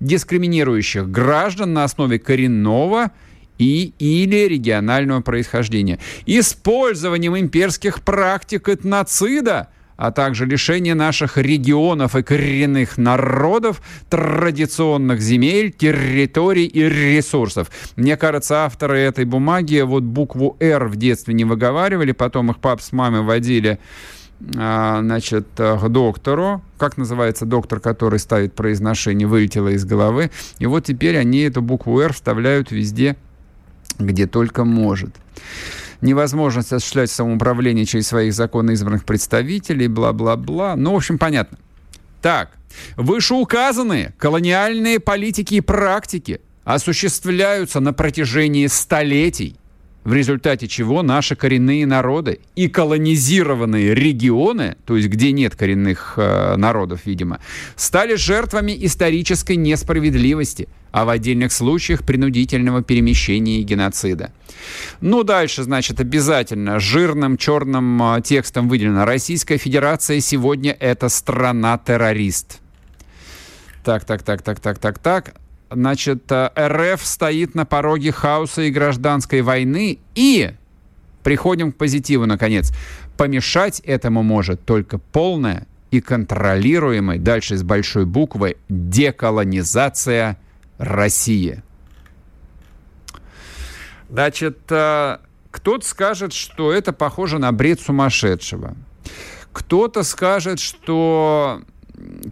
дискриминирующих 0.01 1.11
граждан 1.11 1.73
на 1.73 1.85
основе 1.85 2.19
коренного– 2.19 3.11
и 3.59 3.93
или 3.99 4.49
регионального 4.49 5.21
происхождения. 5.21 5.99
Использованием 6.27 7.37
имперских 7.37 8.03
практик 8.03 8.69
этноцида 8.69 9.69
а 9.97 10.11
также 10.11 10.47
лишение 10.47 10.95
наших 10.95 11.37
регионов 11.39 12.17
и 12.17 12.23
коренных 12.23 12.99
народов 12.99 13.81
традиционных 14.09 15.21
земель, 15.21 15.73
территорий 15.73 16.67
и 16.67 16.83
ресурсов. 16.83 17.71
Мне 17.97 18.17
кажется, 18.17 18.65
авторы 18.65 18.99
этой 18.99 19.25
бумаги 19.25 19.81
вот 19.81 20.03
букву 20.03 20.57
«Р» 20.61 20.87
в 20.87 20.97
детстве 20.97 21.35
не 21.35 21.45
выговаривали, 21.45 22.13
потом 22.13 22.51
их 22.51 22.59
пап 22.59 22.81
с 22.83 22.93
мамой 22.93 23.23
водили 23.23 23.79
а, 24.57 25.01
значит, 25.01 25.47
к 25.57 25.89
доктору, 25.89 26.63
как 26.77 26.99
называется 26.99 27.47
доктор, 27.47 27.81
который 27.81 28.19
ставит 28.19 28.55
произношение, 28.55 29.27
вылетело 29.27 29.69
из 29.69 29.87
головы, 29.87 30.31
и 30.59 30.67
вот 30.67 30.85
теперь 30.85 31.17
они 31.17 31.41
эту 31.41 31.63
букву 31.63 32.01
«Р» 32.01 32.13
вставляют 32.13 32.71
везде 32.71 33.17
где 33.99 34.27
только 34.27 34.65
может. 34.65 35.15
Невозможность 36.01 36.73
осуществлять 36.73 37.11
самоуправление 37.11 37.87
через 37.87 38.09
своих 38.09 38.35
законно 38.35 38.73
избранных 38.73 39.05
представителей, 39.05 39.89
бла-бла-бла. 39.89 40.77
Ну, 40.77 40.93
в 40.93 40.97
общем, 40.97 41.19
понятно. 41.19 41.59
Так, 42.21 42.51
вышеуказанные 42.97 44.13
колониальные 44.19 45.01
политики 45.01 45.55
и 45.55 45.61
практики 45.61 46.41
осуществляются 46.65 47.81
на 47.81 47.93
протяжении 47.93 48.67
столетий 48.67 49.57
в 50.07 50.15
результате 50.15 50.69
чего 50.69 51.03
наши 51.03 51.35
коренные 51.35 51.85
народы 51.85 52.39
и 52.55 52.69
колонизированные 52.69 53.93
регионы, 53.93 54.77
то 54.87 54.97
есть 54.97 55.09
где 55.09 55.33
нет 55.33 55.57
коренных 55.57 56.15
э, 56.17 56.55
народов, 56.57 57.01
видимо, 57.07 57.41
стали 57.75 58.15
жертвами 58.15 58.73
исторической 58.87 59.57
несправедливости, 59.57 60.69
а 60.93 61.07
в 61.07 61.09
отдельных 61.09 61.51
случаях 61.51 62.05
принудительного 62.05 62.85
перемещения 62.85 63.59
и 63.59 63.65
геноцида. 63.65 64.31
Ну, 65.01 65.25
дальше, 65.25 65.65
значит, 65.65 65.99
обязательно 65.99 66.79
жирным 66.79 67.37
черным 67.37 68.01
э, 68.01 68.23
текстом 68.23 68.69
выделено 68.69 69.05
«Российская 69.07 69.59
Федерация 69.59 70.21
сегодня 70.21 70.71
это 70.79 71.09
страна-террорист». 71.09 72.61
Так, 73.83 74.05
так, 74.05 74.23
так, 74.23 74.43
так, 74.43 74.61
так, 74.61 74.79
так, 74.79 75.01
так 75.01 75.35
значит, 75.71 76.31
э, 76.31 76.51
РФ 76.57 77.05
стоит 77.05 77.55
на 77.55 77.65
пороге 77.65 78.13
хаоса 78.13 78.63
и 78.63 78.71
гражданской 78.71 79.43
войны, 79.43 79.99
и, 80.15 80.53
приходим 81.23 81.73
к 81.73 81.77
позитиву, 81.77 82.27
наконец, 82.27 82.73
помешать 83.17 83.81
этому 83.81 84.23
может 84.23 84.65
только 84.65 84.99
полная 84.99 85.67
и 85.91 86.01
контролируемая, 86.01 87.19
дальше 87.19 87.57
с 87.57 87.63
большой 87.63 88.07
буквы, 88.07 88.57
деколонизация 88.69 90.39
России. 90.79 91.63
Значит, 94.09 94.59
э, 94.71 95.19
кто-то 95.51 95.87
скажет, 95.87 96.33
что 96.33 96.73
это 96.73 96.93
похоже 96.93 97.39
на 97.39 97.51
бред 97.53 97.81
сумасшедшего. 97.81 98.77
Кто-то 99.53 100.03
скажет, 100.03 100.61
что 100.61 101.63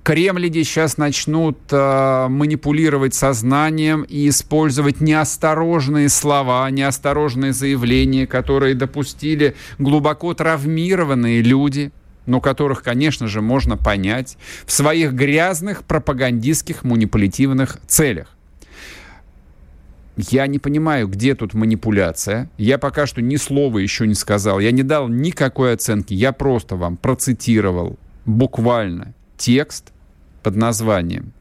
Кремлиди 0.02 0.62
сейчас 0.64 0.96
начнут 0.98 1.58
э, 1.70 2.26
манипулировать 2.28 3.14
сознанием 3.14 4.02
и 4.02 4.28
использовать 4.28 5.00
неосторожные 5.00 6.08
слова, 6.08 6.68
неосторожные 6.70 7.52
заявления, 7.52 8.26
которые 8.26 8.74
допустили 8.74 9.54
глубоко 9.78 10.34
травмированные 10.34 11.42
люди, 11.42 11.92
но 12.26 12.40
которых, 12.40 12.82
конечно 12.82 13.26
же, 13.26 13.40
можно 13.40 13.76
понять, 13.76 14.36
в 14.66 14.72
своих 14.72 15.12
грязных 15.12 15.84
пропагандистских 15.84 16.84
манипулятивных 16.84 17.78
целях. 17.86 18.34
Я 20.16 20.46
не 20.46 20.58
понимаю, 20.58 21.08
где 21.08 21.34
тут 21.34 21.54
манипуляция. 21.54 22.48
Я 22.56 22.78
пока 22.78 23.06
что 23.06 23.20
ни 23.20 23.36
слова 23.36 23.78
еще 23.78 24.06
не 24.06 24.14
сказал. 24.14 24.60
Я 24.60 24.70
не 24.70 24.84
дал 24.84 25.08
никакой 25.08 25.74
оценки. 25.74 26.14
Я 26.14 26.32
просто 26.32 26.76
вам 26.76 26.96
процитировал 26.96 27.98
буквально 28.24 29.12
текст 29.36 29.92
под 30.42 30.56
названием 30.56 31.32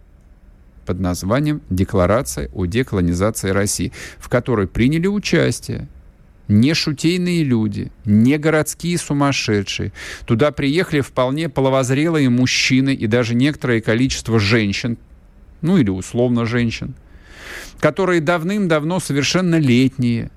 под 0.85 0.99
названием 0.99 1.61
«Декларация 1.69 2.49
о 2.53 2.65
деколонизации 2.65 3.49
России», 3.51 3.93
в 4.19 4.29
которой 4.29 4.67
приняли 4.67 5.07
участие 5.07 5.87
не 6.47 6.73
шутейные 6.73 7.43
люди, 7.43 7.91
не 8.05 8.37
городские 8.37 8.97
сумасшедшие. 8.97 9.93
Туда 10.25 10.51
приехали 10.51 11.01
вполне 11.01 11.47
половозрелые 11.47 12.29
мужчины 12.29 12.93
и 12.93 13.07
даже 13.07 13.33
некоторое 13.33 13.81
количество 13.81 14.39
женщин, 14.39 14.97
ну 15.61 15.77
или 15.77 15.89
условно 15.89 16.45
женщин, 16.45 16.95
которые 17.79 18.19
давным-давно 18.19 18.99
совершеннолетние, 18.99 20.31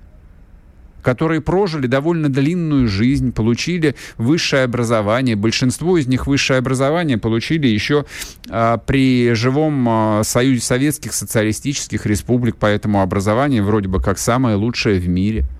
которые 1.07 1.39
прожили 1.39 1.87
довольно 1.87 2.27
длинную 2.27 2.89
жизнь, 2.89 3.31
получили 3.31 3.95
высшее 4.17 4.63
образование. 4.63 5.37
Большинство 5.37 5.97
из 5.97 6.05
них 6.05 6.27
высшее 6.27 6.59
образование 6.59 7.17
получили 7.17 7.65
еще 7.65 8.05
а, 8.49 8.75
при 8.75 9.33
живом 9.33 9.87
а, 9.87 10.23
Союзе 10.25 10.59
Советских 10.59 11.13
Социалистических 11.13 12.05
Республик, 12.05 12.57
поэтому 12.59 13.01
образование 13.01 13.63
вроде 13.63 13.87
бы 13.87 14.01
как 14.01 14.19
самое 14.19 14.57
лучшее 14.57 14.99
в 14.99 15.07
мире– 15.07 15.45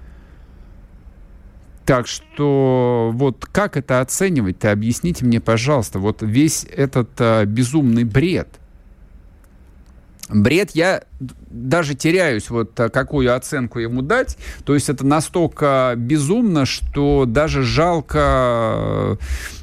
так 1.85 2.05
что 2.05 3.11
вот 3.13 3.45
как 3.45 3.77
это 3.77 4.01
оценивать-то? 4.01 4.73
Объясните 4.73 5.23
мне, 5.23 5.39
пожалуйста, 5.39 5.99
вот 5.99 6.17
весь 6.21 6.65
этот 6.65 7.11
а, 7.19 7.45
безумный 7.45 8.03
бред. 8.03 8.49
Бред 10.29 10.71
я 10.71 11.03
даже 11.19 11.95
теряюсь, 11.95 12.49
вот 12.49 12.77
а, 12.79 12.89
какую 12.89 13.33
оценку 13.35 13.79
ему 13.79 14.01
дать. 14.01 14.37
То 14.65 14.73
есть 14.73 14.89
это 14.89 15.05
настолько 15.05 15.93
безумно, 15.95 16.65
что 16.65 17.25
даже 17.25 17.63
жалко 17.63 19.17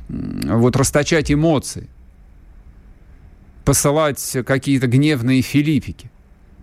вот 0.08 0.76
расточать 0.76 1.30
эмоции. 1.30 1.88
Посылать 3.64 4.36
какие-то 4.46 4.86
гневные 4.86 5.42
филиппики. 5.42 6.10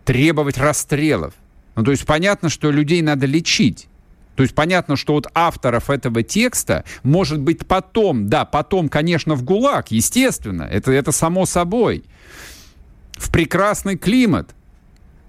Требовать 0.05 0.57
расстрелов. 0.57 1.33
Ну, 1.75 1.83
то 1.83 1.91
есть 1.91 2.05
понятно, 2.05 2.49
что 2.49 2.71
людей 2.71 3.01
надо 3.01 3.25
лечить. 3.25 3.87
То 4.35 4.43
есть 4.43 4.55
понятно, 4.55 4.95
что 4.95 5.13
вот 5.13 5.27
авторов 5.33 5.89
этого 5.89 6.23
текста 6.23 6.83
может 7.03 7.39
быть 7.39 7.65
потом, 7.67 8.27
да, 8.27 8.45
потом, 8.45 8.89
конечно, 8.89 9.35
в 9.35 9.43
ГУЛАГ, 9.43 9.91
естественно, 9.91 10.63
это, 10.63 10.91
это 10.91 11.11
само 11.11 11.45
собой, 11.45 12.03
в 13.21 13.29
прекрасный 13.31 13.97
климат, 13.97 14.55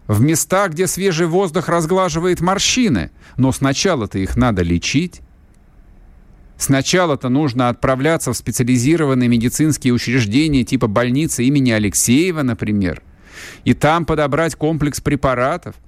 в 0.06 0.22
места, 0.22 0.68
где 0.68 0.86
свежий 0.86 1.26
воздух 1.26 1.68
разглаживает 1.68 2.40
морщины. 2.40 3.10
Но 3.36 3.52
сначала-то 3.52 4.18
их 4.18 4.34
надо 4.36 4.62
лечить. 4.62 5.20
Сначала-то 6.56 7.28
нужно 7.28 7.68
отправляться 7.68 8.32
в 8.32 8.36
специализированные 8.36 9.28
медицинские 9.28 9.92
учреждения 9.92 10.64
типа 10.64 10.86
больницы 10.86 11.44
имени 11.44 11.70
Алексеева, 11.70 12.42
например, 12.42 13.02
и 13.64 13.74
там 13.74 14.06
подобрать 14.06 14.54
комплекс 14.54 15.00
препаратов– 15.00 15.74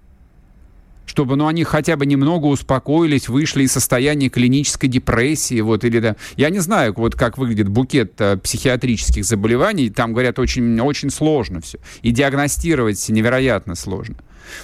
чтобы 1.06 1.36
ну, 1.36 1.46
они 1.46 1.64
хотя 1.64 1.96
бы 1.96 2.06
немного 2.06 2.46
успокоились, 2.46 3.28
вышли 3.28 3.64
из 3.64 3.72
состояния 3.72 4.28
клинической 4.28 4.88
депрессии, 4.88 5.60
вот, 5.60 5.84
или 5.84 6.00
да, 6.00 6.16
я 6.36 6.50
не 6.50 6.60
знаю, 6.60 6.94
вот 6.96 7.14
как 7.14 7.38
выглядит 7.38 7.68
букет 7.68 8.20
а, 8.20 8.36
психиатрических 8.36 9.24
заболеваний, 9.24 9.90
там, 9.90 10.12
говорят, 10.12 10.38
очень, 10.38 10.80
очень 10.80 11.10
сложно 11.10 11.60
все, 11.60 11.78
и 12.02 12.10
диагностировать 12.10 13.08
невероятно 13.08 13.74
сложно. 13.74 14.16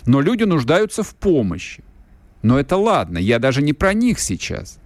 Но 0.07 0.21
люди 0.21 0.45
нуждаются 0.45 1.03
в 1.03 1.15
помощи. 1.15 1.83
Но 2.43 2.59
это 2.59 2.77
ладно, 2.77 3.19
я 3.19 3.39
даже 3.39 3.63
не 3.63 3.73
про 3.73 3.93
них 3.93 4.19
сейчас. 4.19 4.79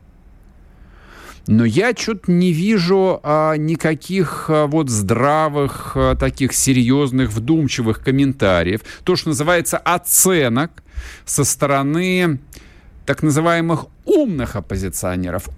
Но 1.47 1.65
я 1.65 1.93
что-то 1.95 2.33
не 2.33 2.53
вижу 2.53 3.21
а, 3.23 3.55
никаких 3.57 4.47
а, 4.49 4.67
вот 4.67 4.89
здравых, 4.89 5.93
а, 5.95 6.17
таких 6.17 6.55
серьезных, 6.55 7.31
вдумчивых 7.31 8.03
комментариев. 8.03 8.81
То, 9.05 9.15
что 9.15 9.29
называется 9.29 9.77
оценок 9.77 10.83
со 11.25 11.45
стороны 11.45 12.39
так 13.07 13.23
называемых 13.23 13.87
умных 14.05 14.57
оппозиционеров. 14.57 15.49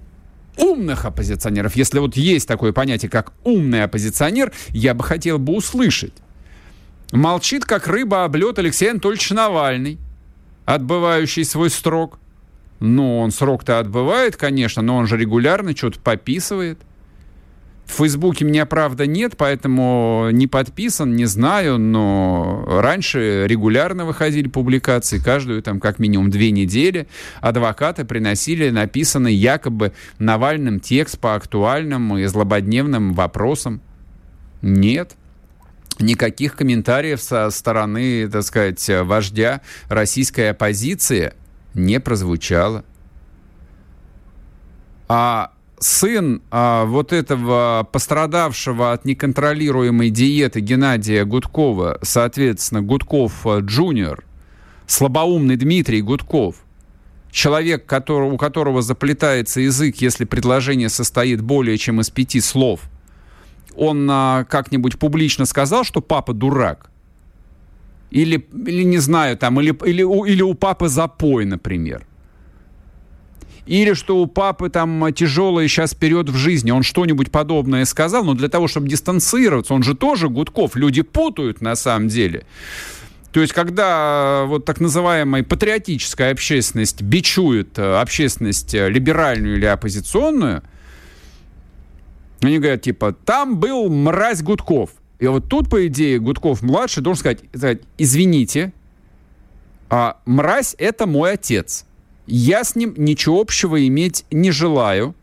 Умных 0.56 1.04
оппозиционеров. 1.04 1.76
Если 1.76 1.98
вот 1.98 2.16
есть 2.16 2.48
такое 2.48 2.72
понятие, 2.72 3.10
как 3.10 3.32
умный 3.44 3.84
оппозиционер, 3.84 4.52
я 4.68 4.94
бы 4.94 5.04
хотел 5.04 5.38
бы 5.38 5.54
услышать. 5.54 6.14
Молчит, 7.12 7.64
как 7.64 7.86
рыба 7.86 8.24
об 8.24 8.36
лед 8.36 8.58
Алексей 8.58 8.90
Анатольевич 8.90 9.30
Навальный, 9.30 9.98
отбывающий 10.64 11.44
свой 11.44 11.70
срок. 11.70 12.18
Ну, 12.80 13.18
он 13.18 13.30
срок-то 13.30 13.78
отбывает, 13.78 14.36
конечно, 14.36 14.82
но 14.82 14.96
он 14.96 15.06
же 15.06 15.16
регулярно 15.16 15.74
что-то 15.76 16.00
пописывает. 16.00 16.78
В 17.86 17.98
Фейсбуке 17.98 18.44
меня, 18.44 18.66
правда, 18.66 19.06
нет, 19.06 19.36
поэтому 19.36 20.28
не 20.32 20.48
подписан, 20.48 21.14
не 21.14 21.24
знаю, 21.24 21.78
но 21.78 22.64
раньше 22.66 23.46
регулярно 23.46 24.04
выходили 24.04 24.48
публикации, 24.48 25.18
каждую 25.18 25.62
там 25.62 25.78
как 25.78 26.00
минимум 26.00 26.28
две 26.28 26.50
недели 26.50 27.06
адвокаты 27.40 28.04
приносили 28.04 28.70
написанный 28.70 29.34
якобы 29.34 29.92
Навальным 30.18 30.80
текст 30.80 31.20
по 31.20 31.36
актуальным 31.36 32.18
и 32.18 32.24
злободневным 32.24 33.14
вопросам. 33.14 33.80
Нет, 34.62 35.14
никаких 36.00 36.56
комментариев 36.56 37.22
со 37.22 37.48
стороны, 37.50 38.28
так 38.28 38.42
сказать, 38.42 38.84
вождя 39.04 39.60
российской 39.88 40.50
оппозиции 40.50 41.34
не 41.72 42.00
прозвучало. 42.00 42.84
А 45.08 45.52
сын 45.78 46.42
а, 46.50 46.84
вот 46.84 47.12
этого 47.12 47.86
пострадавшего 47.90 48.92
от 48.92 49.04
неконтролируемой 49.04 50.10
диеты 50.10 50.60
Геннадия 50.60 51.24
Гудкова, 51.24 51.98
соответственно, 52.02 52.82
Гудков 52.82 53.46
а, 53.46 53.60
Джуниор, 53.60 54.24
слабоумный 54.86 55.56
Дмитрий 55.56 56.00
Гудков, 56.00 56.56
человек, 57.30 57.84
который, 57.86 58.30
у 58.30 58.38
которого 58.38 58.82
заплетается 58.82 59.60
язык, 59.60 59.96
если 59.96 60.24
предложение 60.24 60.88
состоит 60.88 61.42
более 61.42 61.76
чем 61.76 62.00
из 62.00 62.10
пяти 62.10 62.40
слов, 62.40 62.80
он 63.76 64.08
а, 64.10 64.44
как-нибудь 64.44 64.98
публично 64.98 65.44
сказал, 65.44 65.84
что 65.84 66.00
папа 66.00 66.32
дурак? 66.32 66.90
Или, 68.10 68.46
или 68.66 68.84
не 68.84 68.98
знаю, 68.98 69.36
там, 69.36 69.60
или, 69.60 69.76
или, 69.84 70.30
или 70.30 70.42
у 70.42 70.54
папы 70.54 70.88
запой, 70.88 71.44
например 71.44 72.06
или 73.66 73.94
что 73.94 74.18
у 74.18 74.26
папы 74.26 74.70
там 74.70 75.12
тяжелый 75.12 75.68
сейчас 75.68 75.92
вперед 75.92 76.28
в 76.28 76.36
жизни, 76.36 76.70
он 76.70 76.82
что-нибудь 76.82 77.30
подобное 77.30 77.84
сказал, 77.84 78.24
но 78.24 78.34
для 78.34 78.48
того, 78.48 78.68
чтобы 78.68 78.88
дистанцироваться, 78.88 79.74
он 79.74 79.82
же 79.82 79.94
тоже 79.94 80.28
Гудков, 80.28 80.76
люди 80.76 81.02
путают 81.02 81.60
на 81.60 81.74
самом 81.74 82.08
деле. 82.08 82.46
То 83.32 83.40
есть, 83.40 83.52
когда 83.52 84.44
вот 84.46 84.64
так 84.64 84.80
называемая 84.80 85.42
патриотическая 85.42 86.32
общественность 86.32 87.02
бичует 87.02 87.78
э, 87.78 88.00
общественность 88.00 88.72
э, 88.74 88.88
либеральную 88.88 89.56
или 89.56 89.66
оппозиционную, 89.66 90.62
они 92.40 92.58
говорят, 92.58 92.82
типа, 92.82 93.12
там 93.12 93.58
был 93.58 93.90
мразь 93.90 94.42
Гудков. 94.42 94.90
И 95.18 95.26
вот 95.26 95.48
тут, 95.48 95.68
по 95.68 95.86
идее, 95.86 96.18
Гудков-младший 96.18 97.02
должен 97.02 97.20
сказать 97.20 97.40
извините, 97.98 98.72
а 99.90 100.18
мразь— 100.24 100.74
это 100.78 101.06
мой 101.06 101.32
отец. 101.32 101.84
Я 102.26 102.64
с 102.64 102.76
ним 102.76 102.94
ничего 102.96 103.40
общего 103.40 103.86
иметь 103.86 104.24
не 104.30 104.50
желаю. 104.50 105.14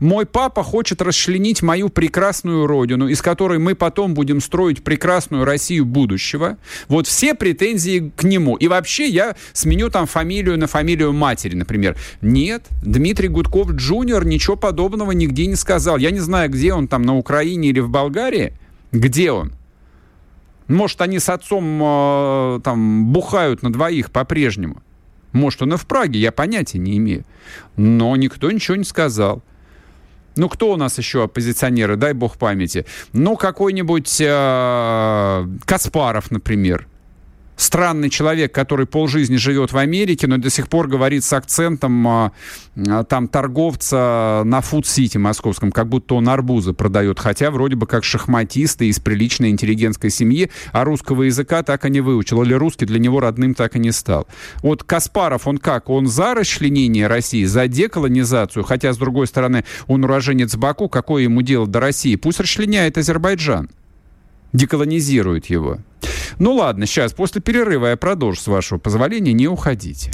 Мой 0.00 0.26
папа 0.26 0.62
хочет 0.62 1.02
расчленить 1.02 1.62
мою 1.62 1.88
прекрасную 1.88 2.66
родину, 2.66 3.08
из 3.08 3.22
которой 3.22 3.58
мы 3.58 3.74
потом 3.74 4.14
будем 4.14 4.40
строить 4.40 4.82
прекрасную 4.82 5.44
Россию 5.44 5.84
будущего. 5.84 6.58
Вот 6.88 7.06
все 7.06 7.34
претензии 7.34 8.12
к 8.16 8.24
нему. 8.24 8.56
И 8.56 8.68
вообще 8.68 9.08
я 9.08 9.36
сменю 9.52 9.90
там 9.90 10.06
фамилию 10.06 10.58
на 10.58 10.66
фамилию 10.66 11.12
матери, 11.12 11.54
например. 11.54 11.96
Нет, 12.20 12.66
Дмитрий 12.82 13.28
Гудков 13.28 13.70
Джуниор 13.70 14.24
ничего 14.24 14.56
подобного 14.56 15.12
нигде 15.12 15.46
не 15.46 15.56
сказал. 15.56 15.96
Я 15.96 16.10
не 16.10 16.20
знаю, 16.20 16.50
где 16.50 16.74
он 16.74 16.88
там, 16.88 17.02
на 17.02 17.16
Украине 17.16 17.68
или 17.68 17.80
в 17.80 17.88
Болгарии. 17.88 18.52
Где 18.92 19.32
он? 19.32 19.52
Может, 20.66 21.00
они 21.00 21.18
с 21.18 21.28
отцом 21.30 21.80
э, 21.82 22.60
там 22.62 23.06
бухают 23.06 23.62
на 23.62 23.72
двоих 23.72 24.10
по-прежнему. 24.10 24.82
Может, 25.38 25.62
он 25.62 25.74
и 25.74 25.76
в 25.76 25.86
Праге, 25.86 26.18
я 26.18 26.32
понятия 26.32 26.78
не 26.78 26.96
имею. 26.98 27.24
Но 27.76 28.16
никто 28.16 28.50
ничего 28.50 28.76
не 28.76 28.84
сказал. 28.84 29.42
Ну, 30.36 30.48
кто 30.48 30.72
у 30.72 30.76
нас 30.76 30.98
еще 30.98 31.24
оппозиционеры, 31.24 31.96
дай 31.96 32.12
бог 32.12 32.36
памяти? 32.36 32.86
Ну, 33.12 33.36
какой-нибудь 33.36 34.20
э, 34.20 35.46
Каспаров, 35.64 36.30
например 36.30 36.86
странный 37.58 38.08
человек, 38.08 38.54
который 38.54 38.86
полжизни 38.86 39.36
живет 39.36 39.72
в 39.72 39.76
Америке, 39.76 40.26
но 40.26 40.38
до 40.38 40.48
сих 40.48 40.68
пор 40.68 40.88
говорит 40.88 41.24
с 41.24 41.32
акцентом 41.32 42.08
а, 42.08 42.32
а, 42.76 43.04
там 43.04 43.28
торговца 43.28 44.42
на 44.44 44.60
Фуд-Сити 44.62 45.18
московском, 45.18 45.70
как 45.72 45.88
будто 45.88 46.14
он 46.14 46.28
арбузы 46.28 46.72
продает, 46.72 47.18
хотя 47.18 47.50
вроде 47.50 47.76
бы 47.76 47.86
как 47.86 48.04
шахматист 48.04 48.80
из 48.82 49.00
приличной 49.00 49.50
интеллигентской 49.50 50.10
семьи, 50.10 50.50
а 50.72 50.84
русского 50.84 51.24
языка 51.24 51.62
так 51.62 51.84
и 51.84 51.90
не 51.90 52.00
выучил, 52.00 52.42
или 52.42 52.54
русский 52.54 52.86
для 52.86 52.98
него 52.98 53.20
родным 53.20 53.54
так 53.54 53.76
и 53.76 53.78
не 53.78 53.90
стал. 53.90 54.26
Вот 54.62 54.84
Каспаров, 54.84 55.46
он 55.46 55.58
как? 55.58 55.90
Он 55.90 56.06
за 56.06 56.34
расчленение 56.34 57.08
России, 57.08 57.44
за 57.44 57.66
деколонизацию, 57.66 58.62
хотя, 58.62 58.92
с 58.92 58.96
другой 58.96 59.26
стороны, 59.26 59.64
он 59.88 60.04
уроженец 60.04 60.54
Баку, 60.54 60.88
какое 60.88 61.24
ему 61.24 61.42
дело 61.42 61.66
до 61.66 61.80
России? 61.80 62.14
Пусть 62.14 62.40
расчленяет 62.40 62.96
Азербайджан 62.96 63.68
деколонизирует 64.52 65.46
его. 65.46 65.78
Ну 66.38 66.54
ладно, 66.54 66.86
сейчас, 66.86 67.12
после 67.12 67.40
перерыва 67.40 67.88
я 67.88 67.96
продолжу, 67.96 68.40
с 68.40 68.46
вашего 68.46 68.78
позволения, 68.78 69.32
не 69.32 69.48
уходите. 69.48 70.10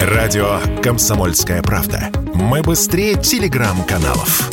Радио 0.00 0.60
«Комсомольская 0.82 1.62
правда». 1.62 2.10
Мы 2.34 2.62
быстрее 2.62 3.16
телеграм-каналов. 3.16 4.50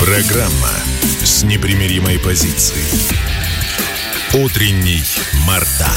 Программа 0.00 0.70
с 1.22 1.42
непримиримой 1.44 2.18
позицией. 2.18 2.84
Утренний 4.34 5.02
Мардан. 5.46 5.90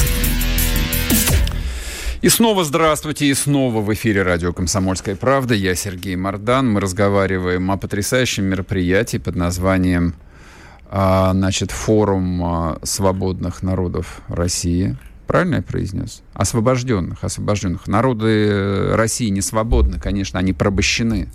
И 2.24 2.30
снова 2.30 2.64
здравствуйте, 2.64 3.26
и 3.26 3.34
снова 3.34 3.82
в 3.82 3.92
эфире 3.92 4.22
радио 4.22 4.54
«Комсомольская 4.54 5.14
правда». 5.14 5.52
Я 5.52 5.74
Сергей 5.74 6.16
Мордан. 6.16 6.72
Мы 6.72 6.80
разговариваем 6.80 7.70
о 7.70 7.76
потрясающем 7.76 8.46
мероприятии 8.46 9.18
под 9.18 9.36
названием 9.36 10.14
а, 10.90 11.32
значит, 11.34 11.70
«Форум 11.70 12.42
а, 12.42 12.78
свободных 12.82 13.62
народов 13.62 14.22
России». 14.28 14.96
Правильно 15.26 15.56
я 15.56 15.62
произнес? 15.62 16.22
Освобожденных, 16.32 17.22
освобожденных. 17.22 17.86
Народы 17.88 18.94
России 18.96 19.28
не 19.28 19.42
свободны, 19.42 20.00
конечно, 20.00 20.38
они 20.38 20.54
порабощены. 20.54 21.28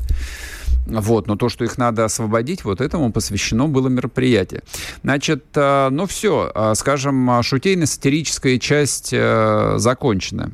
Вот, 0.88 1.28
но 1.28 1.36
то, 1.36 1.50
что 1.50 1.66
их 1.66 1.78
надо 1.78 2.04
освободить, 2.06 2.64
вот 2.64 2.82
этому 2.82 3.12
посвящено 3.12 3.68
было 3.68 3.90
мероприятие. 3.90 4.64
Значит, 5.04 5.46
а, 5.54 5.92
ну 5.92 6.08
все, 6.08 6.52
скажем, 6.74 7.30
шутейно-сатирическая 7.30 8.58
часть 8.58 9.12
закончена 9.12 10.52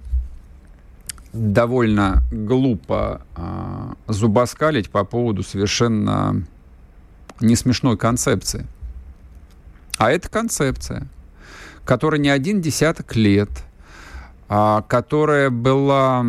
довольно 1.36 2.24
глупо 2.32 3.22
э, 3.36 3.94
зубоскалить 4.08 4.90
по 4.90 5.04
поводу 5.04 5.44
совершенно 5.44 6.44
не 7.42 7.56
смешной 7.56 7.98
концепции. 7.98 8.66
А 9.98 10.12
это 10.12 10.30
концепция, 10.30 11.08
которая 11.84 12.20
не 12.20 12.30
один 12.30 12.62
десяток 12.62 13.16
лет, 13.16 13.50
а, 14.48 14.82
которая 14.82 15.50
была 15.50 16.26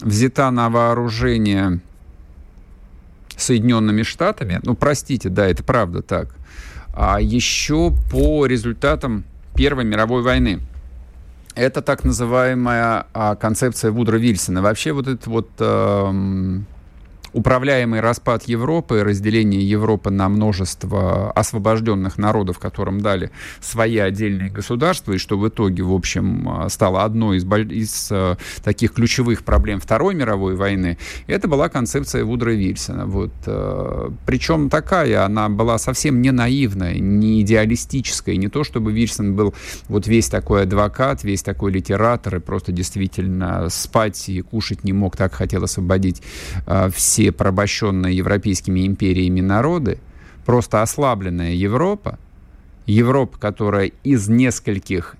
взята 0.00 0.50
на 0.50 0.70
вооружение 0.70 1.80
Соединенными 3.36 4.02
Штатами, 4.02 4.60
ну, 4.62 4.74
простите, 4.74 5.28
да, 5.28 5.46
это 5.46 5.62
правда 5.62 6.02
так, 6.02 6.34
а 6.94 7.20
еще 7.20 7.92
по 8.10 8.46
результатам 8.46 9.24
Первой 9.54 9.84
мировой 9.84 10.22
войны– 10.22 10.60
это 11.54 11.82
так 11.82 12.04
называемая 12.04 13.06
а, 13.12 13.36
концепция 13.36 13.90
Вудра 13.90 14.16
Вильсона. 14.16 14.62
Вообще 14.62 14.92
вот 14.92 15.06
этот 15.06 15.26
вот 15.26 15.50
э, 15.58 16.60
управляемый 17.32 18.00
распад 18.00 18.44
Европы, 18.44 19.02
разделение 19.02 19.62
Европы 19.68 20.10
на 20.10 20.28
множество 20.28 21.32
освобожденных 21.32 22.18
народов, 22.18 22.58
которым 22.58 23.00
дали 23.00 23.30
свои 23.60 23.98
отдельные 23.98 24.50
государства, 24.50 25.12
и 25.12 25.18
что 25.18 25.38
в 25.38 25.48
итоге, 25.48 25.82
в 25.82 25.92
общем, 25.92 26.66
стало 26.68 27.04
одной 27.04 27.38
из, 27.38 27.44
из 27.44 28.08
э, 28.10 28.36
таких 28.62 28.92
ключевых 28.92 29.44
проблем 29.44 29.80
Второй 29.80 30.14
мировой 30.14 30.56
войны, 30.56 30.98
это 31.26 31.48
была 31.48 31.68
концепция 31.68 32.24
Вудра 32.24 32.50
Вильсона. 32.50 33.06
Вот. 33.06 33.32
Э, 33.46 34.10
причем 34.26 34.68
такая, 34.68 35.24
она 35.24 35.48
была 35.48 35.78
совсем 35.78 36.20
не 36.20 36.32
наивная, 36.32 36.98
не 36.98 37.42
идеалистическая, 37.42 38.36
не 38.36 38.48
то, 38.48 38.64
чтобы 38.64 38.92
Вильсон 38.92 39.34
был 39.34 39.54
вот 39.88 40.06
весь 40.06 40.28
такой 40.28 40.62
адвокат, 40.62 41.24
весь 41.24 41.42
такой 41.42 41.72
литератор, 41.72 42.36
и 42.36 42.40
просто 42.40 42.72
действительно 42.72 43.68
спать 43.70 44.28
и 44.28 44.42
кушать 44.42 44.84
не 44.84 44.92
мог, 44.92 45.16
так 45.16 45.32
хотел 45.32 45.64
освободить 45.64 46.22
все 46.94 47.21
все 47.22 47.30
порабощенные 47.30 48.16
европейскими 48.16 48.84
империями 48.84 49.40
народы, 49.40 49.98
просто 50.44 50.82
ослабленная 50.82 51.52
Европа, 51.52 52.18
Европа, 52.84 53.38
которая 53.38 53.92
из 54.02 54.28
нескольких 54.28 55.14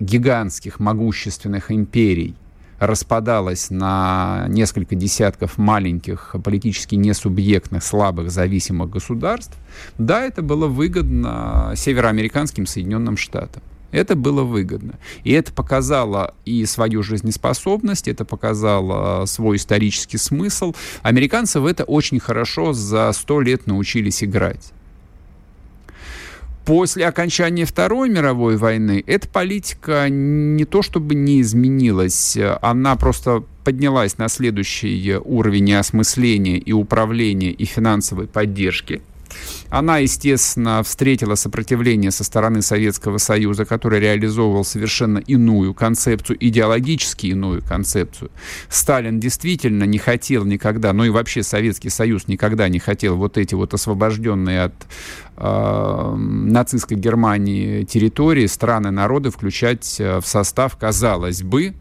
гигантских 0.00 0.80
могущественных 0.80 1.70
империй 1.72 2.34
распадалась 2.78 3.70
на 3.70 4.44
несколько 4.48 4.94
десятков 4.94 5.56
маленьких 5.56 6.36
политически 6.44 6.94
несубъектных, 6.94 7.82
слабых, 7.82 8.30
зависимых 8.30 8.90
государств, 8.90 9.56
да, 9.96 10.22
это 10.22 10.42
было 10.42 10.66
выгодно 10.66 11.72
североамериканским 11.74 12.66
Соединенным 12.66 13.16
Штатам. 13.16 13.62
Это 13.90 14.14
было 14.14 14.42
выгодно. 14.42 14.94
И 15.24 15.32
это 15.32 15.52
показало 15.52 16.34
и 16.44 16.64
свою 16.66 17.02
жизнеспособность, 17.02 18.08
это 18.08 18.24
показало 18.24 19.26
свой 19.26 19.56
исторический 19.56 20.18
смысл. 20.18 20.74
Американцы 21.02 21.60
в 21.60 21.66
это 21.66 21.84
очень 21.84 22.20
хорошо 22.20 22.72
за 22.72 23.10
сто 23.12 23.40
лет 23.40 23.66
научились 23.66 24.22
играть. 24.22 24.72
После 26.64 27.06
окончания 27.06 27.64
Второй 27.64 28.10
мировой 28.10 28.56
войны 28.56 29.02
эта 29.06 29.26
политика 29.26 30.08
не 30.08 30.64
то 30.64 30.82
чтобы 30.82 31.16
не 31.16 31.40
изменилась, 31.40 32.38
она 32.62 32.94
просто 32.96 33.42
поднялась 33.64 34.18
на 34.18 34.28
следующий 34.28 35.16
уровень 35.24 35.74
осмысления 35.74 36.58
и 36.58 36.72
управления 36.72 37.50
и 37.50 37.64
финансовой 37.64 38.28
поддержки– 38.28 39.02
она, 39.70 39.98
естественно, 39.98 40.82
встретила 40.82 41.36
сопротивление 41.36 42.10
со 42.10 42.24
стороны 42.24 42.60
Советского 42.60 43.18
Союза, 43.18 43.64
который 43.64 44.00
реализовывал 44.00 44.64
совершенно 44.64 45.18
иную 45.18 45.74
концепцию, 45.74 46.36
идеологически 46.40 47.28
иную 47.28 47.62
концепцию. 47.62 48.30
Сталин 48.68 49.20
действительно 49.20 49.84
не 49.84 49.98
хотел 49.98 50.44
никогда, 50.44 50.92
ну 50.92 51.04
и 51.04 51.10
вообще 51.10 51.44
Советский 51.44 51.88
Союз 51.88 52.26
никогда 52.26 52.68
не 52.68 52.80
хотел 52.80 53.16
вот 53.16 53.38
эти 53.38 53.54
вот 53.54 53.72
освобожденные 53.72 54.64
от 54.64 54.74
э, 55.36 56.14
нацистской 56.16 56.96
Германии 56.96 57.84
территории, 57.84 58.46
страны, 58.46 58.90
народы 58.90 59.30
включать 59.30 60.00
э, 60.00 60.20
в 60.20 60.26
состав, 60.26 60.76
казалось 60.76 61.42
бы, 61.42 61.74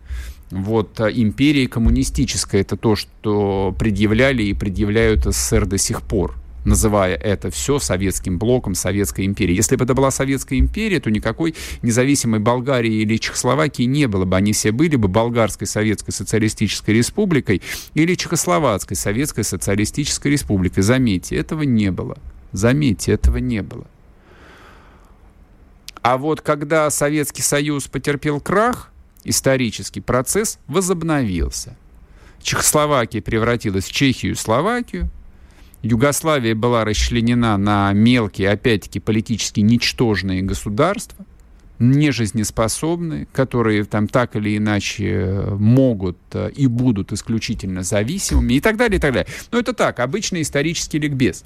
вот 0.51 0.99
э, 0.99 1.09
империи 1.13 1.65
коммунистической. 1.65 2.61
Это 2.61 2.77
то, 2.77 2.95
что 2.95 3.75
предъявляли 3.79 4.43
и 4.43 4.53
предъявляют 4.53 5.25
СССР 5.25 5.65
до 5.65 5.79
сих 5.79 6.03
пор 6.03 6.38
называя 6.65 7.15
это 7.15 7.49
все 7.51 7.79
советским 7.79 8.37
блоком, 8.37 8.75
советской 8.75 9.25
империей. 9.25 9.55
Если 9.57 9.75
бы 9.75 9.85
это 9.85 9.93
была 9.93 10.11
советская 10.11 10.59
империя, 10.59 10.99
то 10.99 11.11
никакой 11.11 11.55
независимой 11.81 12.39
Болгарии 12.39 13.01
или 13.01 13.17
Чехословакии 13.17 13.83
не 13.83 14.07
было 14.07 14.25
бы. 14.25 14.35
Они 14.37 14.53
все 14.53 14.71
были 14.71 14.95
бы 14.95 15.07
Болгарской 15.07 15.67
Советской 15.67 16.11
Социалистической 16.11 16.95
Республикой 16.95 17.61
или 17.93 18.15
Чехословацкой 18.15 18.97
Советской 18.97 19.43
Социалистической 19.43 20.31
Республикой. 20.31 20.83
Заметьте, 20.83 21.35
этого 21.35 21.63
не 21.63 21.91
было. 21.91 22.17
Заметьте, 22.51 23.11
этого 23.13 23.37
не 23.37 23.61
было. 23.61 23.85
А 26.01 26.17
вот 26.17 26.41
когда 26.41 26.89
Советский 26.89 27.41
Союз 27.41 27.87
потерпел 27.87 28.39
крах, 28.39 28.91
исторический 29.23 30.01
процесс 30.01 30.59
возобновился. 30.67 31.75
Чехословакия 32.41 33.21
превратилась 33.21 33.85
в 33.85 33.91
Чехию 33.91 34.31
и 34.31 34.35
Словакию, 34.35 35.09
Югославия 35.81 36.55
была 36.55 36.83
расчленена 36.83 37.57
на 37.57 37.93
мелкие, 37.93 38.51
опять-таки, 38.51 38.99
политически 38.99 39.61
ничтожные 39.61 40.41
государства, 40.41 41.25
нежизнеспособные, 41.79 43.27
которые 43.31 43.85
там 43.85 44.09
так 44.09 44.35
или 44.35 44.57
иначе 44.57 45.09
э, 45.09 45.55
могут 45.55 46.17
э, 46.33 46.51
и 46.53 46.67
будут 46.67 47.13
исключительно 47.13 47.83
зависимыми 47.83 48.55
и 48.55 48.59
так 48.59 48.75
далее, 48.75 48.97
и 48.97 49.01
так 49.01 49.13
далее. 49.13 49.31
Но 49.51 49.59
это 49.59 49.73
так, 49.73 49.99
обычный 50.01 50.41
исторический 50.41 50.99
ликбез. 50.99 51.45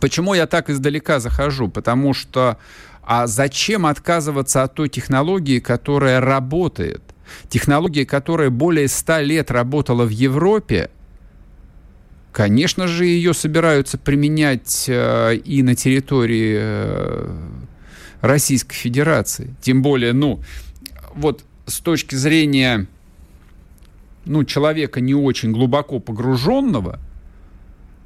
Почему 0.00 0.32
я 0.32 0.46
так 0.46 0.70
издалека 0.70 1.20
захожу? 1.20 1.68
Потому 1.68 2.14
что 2.14 2.58
а 3.02 3.26
зачем 3.26 3.84
отказываться 3.84 4.62
от 4.62 4.74
той 4.74 4.88
технологии, 4.88 5.60
которая 5.60 6.20
работает? 6.20 7.02
Технология, 7.48 8.06
которая 8.06 8.50
более 8.50 8.88
ста 8.88 9.20
лет 9.20 9.50
работала 9.50 10.04
в 10.04 10.10
Европе, 10.10 10.90
Конечно 12.34 12.88
же, 12.88 13.04
ее 13.04 13.32
собираются 13.32 13.96
применять 13.96 14.86
э, 14.88 15.36
и 15.36 15.62
на 15.62 15.76
территории 15.76 16.56
э, 16.58 17.36
Российской 18.22 18.74
Федерации. 18.74 19.54
Тем 19.60 19.82
более, 19.82 20.12
ну, 20.12 20.42
вот 21.14 21.44
с 21.66 21.78
точки 21.78 22.16
зрения 22.16 22.88
ну, 24.24 24.42
человека 24.42 25.00
не 25.00 25.14
очень 25.14 25.52
глубоко 25.52 26.00
погруженного, 26.00 26.98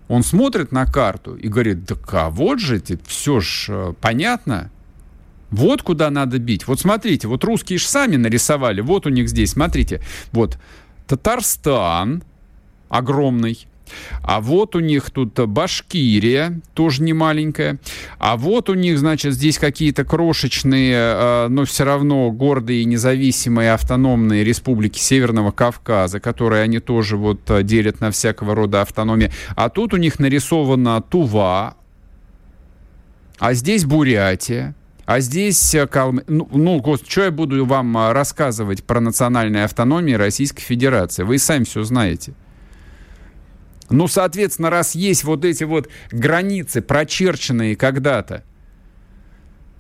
он 0.09 0.23
смотрит 0.23 0.73
на 0.73 0.85
карту 0.85 1.35
и 1.35 1.49
говорит, 1.49 1.87
да 1.87 1.97
а 2.13 2.29
вот 2.29 2.61
же, 2.61 2.77
это 2.77 2.99
все 3.07 3.41
ж 3.41 3.67
э, 3.71 3.95
понятно, 3.99 4.71
вот 5.49 5.81
куда 5.81 6.11
надо 6.11 6.39
бить. 6.39 6.67
Вот 6.67 6.79
смотрите, 6.79 7.29
вот 7.29 7.45
русские 7.45 7.79
же 7.79 7.87
сами 7.87 8.17
нарисовали, 8.17 8.83
вот 8.83 9.07
у 9.07 9.09
них 9.09 9.31
здесь, 9.31 9.53
смотрите, 9.53 10.03
вот 10.33 10.59
Татарстан 11.07 12.23
огромный, 12.91 13.67
а 14.23 14.41
вот 14.41 14.77
у 14.77 14.81
них 14.81 15.11
тут 15.11 15.39
Башкирия, 15.39 16.61
тоже 16.75 17.03
не 17.03 17.13
маленькая. 17.13 17.79
А 18.19 18.37
вот 18.37 18.69
у 18.69 18.75
них, 18.75 18.99
значит, 18.99 19.35
здесь 19.35 19.59
какие-то 19.59 20.05
крошечные, 20.05 20.95
э, 20.95 21.49
но 21.49 21.65
все 21.65 21.85
равно 21.85 22.31
гордые, 22.31 22.85
независимые, 22.85 23.73
автономные 23.73 24.45
республики 24.45 24.99
Северного 24.99 25.51
Кавказа, 25.51 26.21
которые 26.21 26.63
они 26.63 26.81
тоже 26.81 27.17
вот 27.17 27.51
э, 27.51 27.63
делят 27.63 28.01
на 28.01 28.11
всякого 28.11 28.55
рода 28.55 28.83
автономии. 28.83 29.33
А 29.57 29.69
тут 29.69 29.95
у 29.95 29.97
них 29.97 30.19
нарисована 30.19 31.01
Тува, 31.03 31.77
а 33.39 33.55
здесь 33.55 33.85
Бурятия. 33.85 34.75
А 35.07 35.21
здесь, 35.21 35.75
э, 35.75 35.89
ну, 36.27 36.49
ну 36.53 36.97
что 37.03 37.25
я 37.25 37.31
буду 37.31 37.65
вам 37.65 37.97
рассказывать 38.13 38.85
про 38.85 39.01
национальные 39.01 39.65
автономии 39.65 40.13
Российской 40.13 40.61
Федерации? 40.61 41.23
Вы 41.23 41.39
сами 41.39 41.65
все 41.65 41.83
знаете. 41.83 42.35
Ну, 43.91 44.09
соответственно, 44.09 44.71
раз 44.71 44.95
есть 44.95 45.25
вот 45.25 45.45
эти 45.45 45.65
вот 45.65 45.89
границы, 46.11 46.83
прочерченные 46.83 47.77
когда-то 47.77 48.45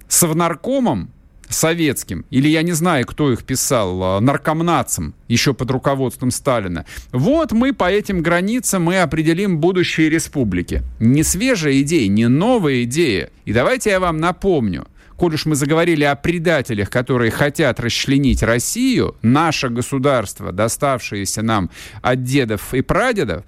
совнаркомом 0.08 1.10
советским, 1.48 2.26
или 2.30 2.48
я 2.48 2.62
не 2.62 2.72
знаю, 2.72 3.06
кто 3.06 3.32
их 3.32 3.44
писал, 3.44 4.18
э, 4.18 4.20
наркомнацем, 4.20 5.14
еще 5.28 5.54
под 5.54 5.70
руководством 5.70 6.30
Сталина, 6.30 6.84
вот 7.10 7.52
мы 7.52 7.72
по 7.72 7.90
этим 7.90 8.22
границам 8.22 8.84
мы 8.84 9.00
определим 9.00 9.58
будущие 9.58 10.10
республики. 10.10 10.82
Не 11.00 11.22
свежая 11.22 11.80
идея, 11.80 12.08
не 12.08 12.28
новая 12.28 12.84
идея. 12.84 13.30
И 13.44 13.52
давайте 13.52 13.90
я 13.90 14.00
вам 14.00 14.18
напомню– 14.18 14.86
коль 15.18 15.34
уж 15.34 15.46
мы 15.46 15.56
заговорили 15.56 16.04
о 16.04 16.14
предателях, 16.14 16.88
которые 16.88 17.30
хотят 17.30 17.80
расчленить 17.80 18.42
Россию, 18.42 19.16
наше 19.20 19.68
государство, 19.68 20.52
доставшееся 20.52 21.42
нам 21.42 21.70
от 22.00 22.22
дедов 22.22 22.72
и 22.72 22.80
прадедов, 22.80 23.44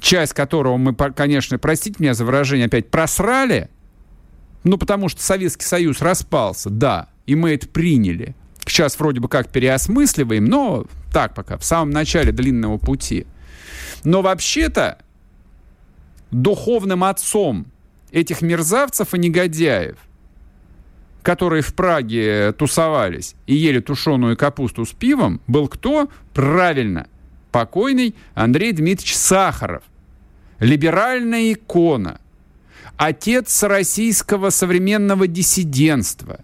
часть 0.00 0.32
которого 0.32 0.76
мы, 0.76 0.94
конечно, 0.94 1.58
простите 1.58 1.96
меня 1.98 2.14
за 2.14 2.24
выражение, 2.24 2.66
опять 2.66 2.90
просрали, 2.90 3.70
ну, 4.64 4.78
потому 4.78 5.08
что 5.08 5.22
Советский 5.22 5.64
Союз 5.64 6.00
распался, 6.00 6.70
да, 6.70 7.08
и 7.26 7.34
мы 7.34 7.54
это 7.54 7.68
приняли. 7.68 8.34
Сейчас 8.66 8.98
вроде 8.98 9.20
бы 9.20 9.28
как 9.28 9.50
переосмысливаем, 9.50 10.44
но 10.44 10.84
так 11.12 11.34
пока, 11.34 11.56
в 11.56 11.64
самом 11.64 11.90
начале 11.90 12.32
длинного 12.32 12.78
пути. 12.78 13.26
Но 14.04 14.22
вообще-то 14.22 14.98
духовным 16.30 17.04
отцом 17.04 17.66
этих 18.10 18.42
мерзавцев 18.42 19.14
и 19.14 19.18
негодяев 19.18 19.96
которые 21.28 21.60
в 21.60 21.74
Праге 21.74 22.52
тусовались 22.52 23.34
и 23.46 23.54
ели 23.54 23.80
тушеную 23.80 24.34
капусту 24.34 24.86
с 24.86 24.92
пивом, 24.92 25.42
был 25.46 25.68
кто? 25.68 26.08
Правильно, 26.32 27.06
покойный 27.50 28.14
Андрей 28.34 28.72
Дмитриевич 28.72 29.16
Сахаров. 29.16 29.82
Либеральная 30.60 31.52
икона. 31.52 32.20
Отец 32.96 33.62
российского 33.62 34.50
современного 34.50 35.26
диссидентства. 35.26 36.40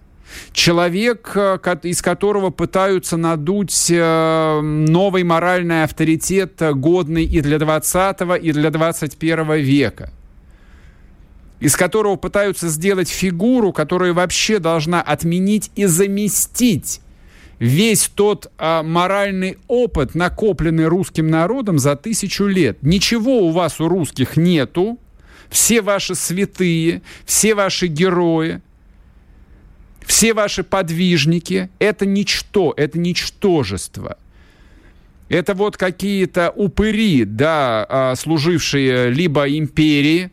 Человек, 0.52 1.32
э, 1.34 1.58
из 1.82 2.02
которого 2.02 2.50
пытаются 2.50 3.16
надуть 3.16 3.88
э, 3.90 4.60
новый 4.60 5.22
моральный 5.24 5.84
авторитет, 5.84 6.60
э, 6.62 6.72
годный 6.72 7.24
и 7.24 7.40
для 7.40 7.58
20 7.58 8.20
и 8.42 8.52
для 8.52 8.70
21 8.70 9.54
века– 9.60 10.12
из 11.64 11.76
которого 11.76 12.16
пытаются 12.16 12.68
сделать 12.68 13.08
фигуру, 13.08 13.72
которая 13.72 14.12
вообще 14.12 14.58
должна 14.58 15.00
отменить 15.00 15.70
и 15.76 15.86
заместить 15.86 17.00
весь 17.58 18.08
тот 18.08 18.50
а, 18.58 18.82
моральный 18.82 19.58
опыт, 19.68 20.14
накопленный 20.14 20.86
русским 20.86 21.28
народом 21.28 21.78
за 21.78 21.96
тысячу 21.96 22.46
лет. 22.46 22.78
Ничего 22.82 23.46
у 23.46 23.50
вас 23.50 23.80
у 23.80 23.88
русских 23.88 24.36
нету. 24.36 24.98
Все 25.50 25.82
ваши 25.82 26.14
святые, 26.14 27.02
все 27.24 27.54
ваши 27.54 27.86
герои, 27.86 28.60
все 30.04 30.34
ваши 30.34 30.64
подвижники— 30.64 31.70
это 31.78 32.06
ничто, 32.06 32.74
это 32.76 32.98
ничтожество. 32.98 34.18
Это 35.28 35.54
вот 35.54 35.76
какие-то 35.76 36.50
упыри, 36.50 37.24
да, 37.24 37.86
а, 37.88 38.14
служившие 38.16 39.10
либо 39.10 39.48
империи, 39.48 40.30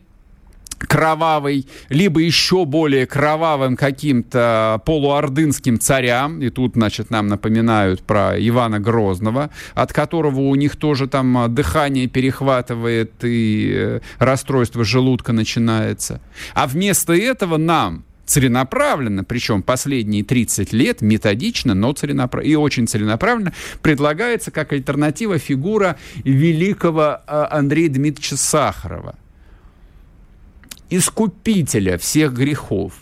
кровавый, 0.86 1.66
либо 1.88 2.20
еще 2.20 2.64
более 2.64 3.06
кровавым 3.06 3.76
каким-то 3.76 4.80
полуордынским 4.84 5.78
царям. 5.78 6.40
И 6.40 6.50
тут, 6.50 6.74
значит, 6.74 7.10
нам 7.10 7.26
напоминают 7.26 8.02
про 8.02 8.34
Ивана 8.38 8.80
Грозного, 8.80 9.50
от 9.74 9.92
которого 9.92 10.40
у 10.40 10.54
них 10.54 10.76
тоже 10.76 11.06
там 11.06 11.52
дыхание 11.54 12.06
перехватывает 12.06 13.12
и 13.22 13.72
э, 13.74 14.00
расстройство 14.18 14.84
желудка 14.84 15.32
начинается. 15.32 16.20
А 16.54 16.66
вместо 16.66 17.12
этого 17.12 17.56
нам 17.56 18.04
целенаправленно, 18.24 19.24
причем 19.24 19.62
последние 19.62 20.24
30 20.24 20.72
лет, 20.72 21.02
методично, 21.02 21.74
но 21.74 21.92
целенаправленно, 21.92 22.52
и 22.52 22.56
очень 22.56 22.86
целенаправленно, 22.86 23.52
предлагается 23.82 24.50
как 24.50 24.72
альтернатива 24.72 25.38
фигура 25.38 25.96
великого 26.24 27.20
э, 27.26 27.46
Андрея 27.50 27.88
Дмитриевича 27.88 28.36
Сахарова 28.36 29.16
искупителя 30.96 31.96
всех 31.96 32.34
грехов. 32.34 32.92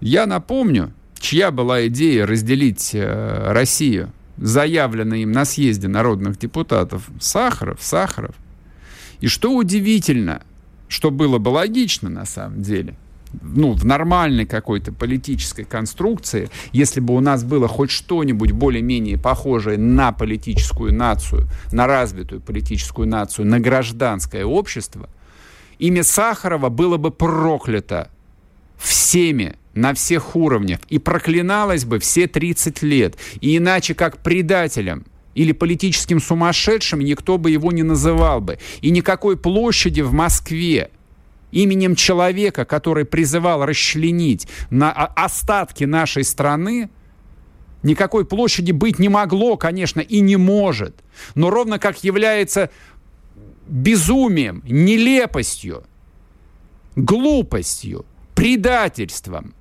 Я 0.00 0.26
напомню, 0.26 0.92
чья 1.18 1.50
была 1.50 1.86
идея 1.86 2.26
разделить 2.26 2.90
э, 2.92 3.52
Россию, 3.52 4.12
заявленная 4.36 5.18
им 5.18 5.32
на 5.32 5.46
съезде 5.46 5.88
народных 5.88 6.38
депутатов 6.38 7.08
Сахаров, 7.18 7.78
Сахаров. 7.80 8.34
И 9.20 9.26
что 9.26 9.56
удивительно, 9.56 10.42
что 10.88 11.10
было 11.10 11.38
бы 11.38 11.48
логично 11.48 12.10
на 12.10 12.26
самом 12.26 12.60
деле, 12.60 12.94
ну, 13.40 13.72
в 13.72 13.86
нормальной 13.86 14.44
какой-то 14.44 14.92
политической 14.92 15.64
конструкции, 15.64 16.50
если 16.72 17.00
бы 17.00 17.14
у 17.14 17.20
нас 17.20 17.42
было 17.42 17.68
хоть 17.68 17.90
что-нибудь 17.90 18.52
более-менее 18.52 19.16
похожее 19.16 19.78
на 19.78 20.12
политическую 20.12 20.92
нацию, 20.92 21.48
на 21.72 21.86
развитую 21.86 22.42
политическую 22.42 23.08
нацию, 23.08 23.46
на 23.46 23.60
гражданское 23.60 24.44
общество– 24.44 25.08
имя 25.82 26.04
Сахарова 26.04 26.68
было 26.68 26.96
бы 26.96 27.10
проклято 27.10 28.08
всеми 28.78 29.56
на 29.74 29.94
всех 29.94 30.36
уровнях 30.36 30.78
и 30.88 30.98
проклиналось 30.98 31.84
бы 31.84 31.98
все 31.98 32.28
30 32.28 32.82
лет. 32.82 33.16
И 33.40 33.56
иначе 33.56 33.94
как 33.94 34.22
предателем 34.22 35.04
или 35.34 35.50
политическим 35.52 36.20
сумасшедшим 36.20 37.00
никто 37.00 37.36
бы 37.36 37.50
его 37.50 37.72
не 37.72 37.82
называл 37.82 38.40
бы. 38.40 38.58
И 38.80 38.90
никакой 38.90 39.36
площади 39.36 40.02
в 40.02 40.12
Москве 40.12 40.90
именем 41.50 41.96
человека, 41.96 42.64
который 42.64 43.04
призывал 43.04 43.64
расчленить 43.66 44.46
на 44.70 44.92
остатки 44.92 45.82
нашей 45.82 46.22
страны, 46.22 46.90
никакой 47.82 48.24
площади 48.24 48.70
быть 48.70 49.00
не 49.00 49.08
могло, 49.08 49.56
конечно, 49.56 50.00
и 50.00 50.20
не 50.20 50.36
может. 50.36 50.94
Но 51.34 51.50
ровно 51.50 51.80
как 51.80 52.04
является 52.04 52.70
безумием, 53.72 54.62
нелепостью, 54.66 55.84
глупостью, 56.94 58.04
предательством 58.34 59.54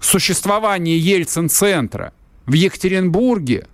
существование 0.00 0.98
Ельцин-центра 0.98 2.12
в 2.46 2.52
Екатеринбурге, 2.52 3.66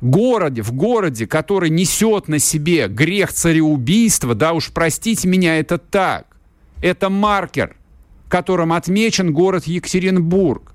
городе, 0.00 0.62
в 0.62 0.72
городе, 0.72 1.26
который 1.26 1.70
несет 1.70 2.28
на 2.28 2.40
себе 2.40 2.88
грех 2.88 3.32
цареубийства, 3.32 4.34
да 4.34 4.52
уж 4.52 4.72
простите 4.72 5.28
меня, 5.28 5.58
это 5.58 5.78
так. 5.78 6.36
Это 6.82 7.08
маркер, 7.08 7.76
которым 8.28 8.72
отмечен 8.72 9.32
город 9.32 9.66
Екатеринбург. 9.66 10.74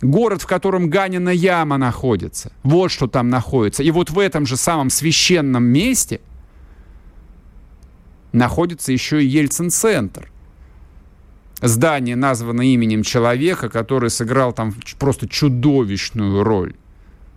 Город, 0.00 0.42
в 0.42 0.46
котором 0.46 0.90
Ганина 0.90 1.30
яма 1.30 1.76
находится. 1.76 2.52
Вот 2.62 2.90
что 2.90 3.08
там 3.08 3.30
находится. 3.30 3.82
И 3.82 3.90
вот 3.90 4.10
в 4.10 4.18
этом 4.18 4.46
же 4.46 4.56
самом 4.56 4.90
священном 4.90 5.64
месте 5.64 6.20
находится 8.32 8.92
еще 8.92 9.22
и 9.22 9.26
Ельцин-центр. 9.26 10.30
Здание 11.60 12.14
названо 12.14 12.62
именем 12.62 13.02
человека, 13.02 13.68
который 13.68 14.10
сыграл 14.10 14.52
там 14.52 14.72
просто 15.00 15.28
чудовищную 15.28 16.44
роль 16.44 16.74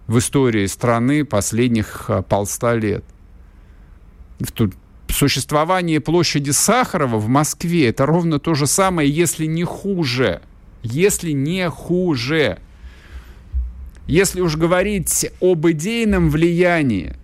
в 0.06 0.20
истории 0.20 0.68
страны 0.68 1.26
последних 1.26 2.06
а, 2.10 2.22
полста 2.22 2.76
лет. 2.76 3.04
Тут 4.54 4.76
существование 5.08 6.00
площади 6.00 6.52
Сахарова 6.52 7.18
в 7.18 7.28
Москве 7.28 7.88
это 7.88 8.06
ровно 8.06 8.38
то 8.38 8.54
же 8.54 8.68
самое, 8.68 9.10
если 9.10 9.48
не 9.48 9.64
хуже– 9.64 10.44
если 10.84 11.32
не 11.32 11.70
хуже. 11.70 12.60
Если 14.08 14.42
уж 14.42 14.58
говорить 14.58 15.32
об 15.40 15.68
идейном 15.68 16.30
влиянии, 16.30 17.16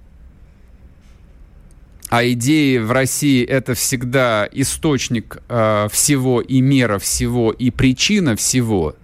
а 2.10 2.24
идеи 2.30 2.78
в 2.78 2.91
России 2.91 3.43
это 3.43 3.74
всегда 3.74 4.47
источник 4.51 5.41
э, 5.49 5.88
всего 5.91 6.39
и 6.39 6.62
мера 6.62 6.99
всего 6.99 7.51
и 7.51 7.70
причина 7.70 8.36
всего, 8.36 8.95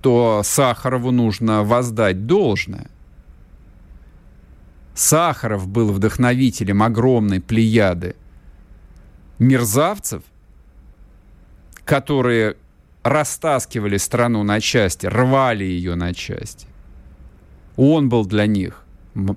то 0.00 0.42
Сахарову 0.42 1.10
нужно 1.10 1.62
воздать 1.62 2.26
должное. 2.26 2.88
Сахаров 4.94 5.68
был 5.68 5.92
вдохновителем 5.92 6.82
огромной 6.82 7.40
плеяды 7.40 8.14
мерзавцев, 9.38 10.22
которые 11.84 12.56
растаскивали 13.02 13.96
страну 13.96 14.42
на 14.42 14.60
части, 14.60 15.06
рвали 15.06 15.64
ее 15.64 15.94
на 15.94 16.14
части. 16.14 16.66
Он 17.76 18.08
был 18.08 18.24
для 18.26 18.46
них 18.46 18.84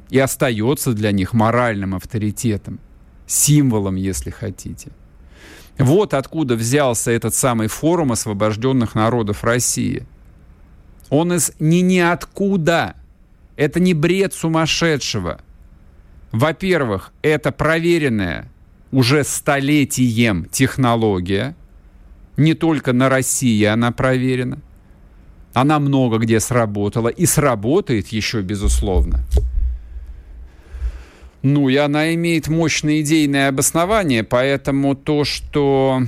и 0.09 0.19
остается 0.19 0.93
для 0.93 1.11
них 1.11 1.33
моральным 1.33 1.95
авторитетом, 1.95 2.79
символом, 3.27 3.95
если 3.95 4.29
хотите. 4.29 4.91
Вот 5.77 6.13
откуда 6.13 6.55
взялся 6.55 7.11
этот 7.11 7.33
самый 7.33 7.67
форум 7.67 8.11
освобожденных 8.11 8.95
народов 8.95 9.43
России. 9.43 10.05
Он 11.09 11.33
из 11.33 11.51
ни 11.59 11.77
ниоткуда. 11.77 12.95
Это 13.57 13.79
не 13.79 13.93
бред 13.93 14.33
сумасшедшего. 14.33 15.39
Во-первых, 16.31 17.11
это 17.21 17.51
проверенная 17.51 18.49
уже 18.91 19.23
столетием 19.23 20.45
технология. 20.45 21.55
Не 22.37 22.53
только 22.53 22.93
на 22.93 23.09
России 23.09 23.63
она 23.63 23.91
проверена. 23.91 24.59
Она 25.53 25.79
много 25.79 26.17
где 26.17 26.39
сработала 26.39 27.07
и 27.07 27.25
сработает 27.25 28.09
еще, 28.09 28.41
безусловно. 28.41 29.21
Ну, 31.41 31.69
и 31.69 31.75
она 31.75 32.13
имеет 32.15 32.47
мощное 32.47 33.01
идейное 33.01 33.49
обоснование, 33.49 34.23
поэтому 34.23 34.95
то, 34.95 35.23
что 35.23 36.01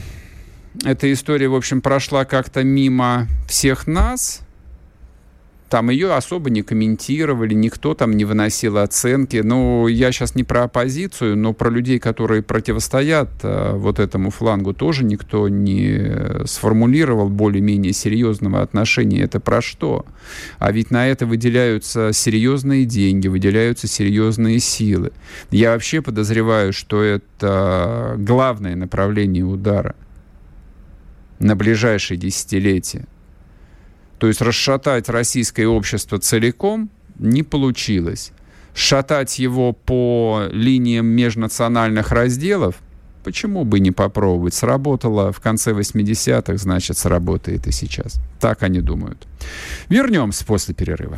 эта 0.84 1.14
история, 1.14 1.48
в 1.48 1.56
общем, 1.56 1.82
прошла 1.82 2.26
как-то 2.26 2.64
мимо 2.64 3.28
всех 3.48 3.88
нас, 3.88 4.42
там 5.70 5.90
ее 5.90 6.14
особо 6.14 6.50
не 6.50 6.62
комментировали, 6.62 7.54
никто 7.54 7.94
там 7.94 8.12
не 8.12 8.26
выносил 8.26 8.78
оценки. 8.78 9.38
Ну, 9.38 9.88
я 9.88 10.12
сейчас 10.12 10.36
не 10.36 10.44
про 10.44 10.64
оппозицию, 10.64 11.38
но 11.38 11.54
про 11.54 11.70
людей, 11.70 12.00
которые 12.00 12.42
противостоят 12.42 13.30
э, 13.44 13.74
вот 13.76 14.00
этому 14.00 14.30
флангу, 14.30 14.74
тоже 14.74 15.04
никто 15.04 15.50
не 15.50 16.46
сформулировал 16.46 17.30
более-менее 17.30 17.94
серьезного 17.94 18.62
отношения. 18.62 19.22
Это 19.22 19.40
про 19.40 19.62
что? 19.62 20.06
А 20.60 20.72
ведь 20.72 20.92
на 20.92 21.08
это 21.08 21.26
выделяются 21.26 22.12
серьезные 22.14 22.86
деньги, 22.86 23.28
выделяются 23.28 23.88
серьезные 23.88 24.60
силы. 24.60 25.12
Я 25.52 25.72
вообще 25.72 26.02
подозреваю, 26.02 26.74
что 26.74 27.02
это 27.02 28.16
главное 28.18 28.76
направление 28.76 29.44
удара 29.44 29.96
на 31.40 31.56
ближайшие 31.56 32.18
десятилетия. 32.18 33.06
То 34.20 34.28
есть 34.28 34.42
расшатать 34.42 35.10
российское 35.10 35.68
общество 35.68 36.20
целиком 36.20 36.90
не 37.20 37.44
получилось. 37.44 38.32
Шатать 38.74 39.40
его 39.40 39.74
по 39.74 40.44
линиям 40.52 41.08
межнациональных 41.08 42.12
разделов, 42.12 42.76
почему 43.24 43.64
бы 43.64 43.80
не 43.80 43.92
попробовать? 43.92 44.54
Сработало 44.54 45.32
в 45.32 45.40
конце 45.40 45.72
80-х, 45.72 46.58
значит, 46.58 46.98
сработает 46.98 47.68
и 47.68 47.72
сейчас. 47.72 48.20
Так 48.40 48.64
они 48.64 48.82
думают. 48.82 49.28
Вернемся 49.90 50.46
после 50.46 50.76
перерыва. 50.76 51.18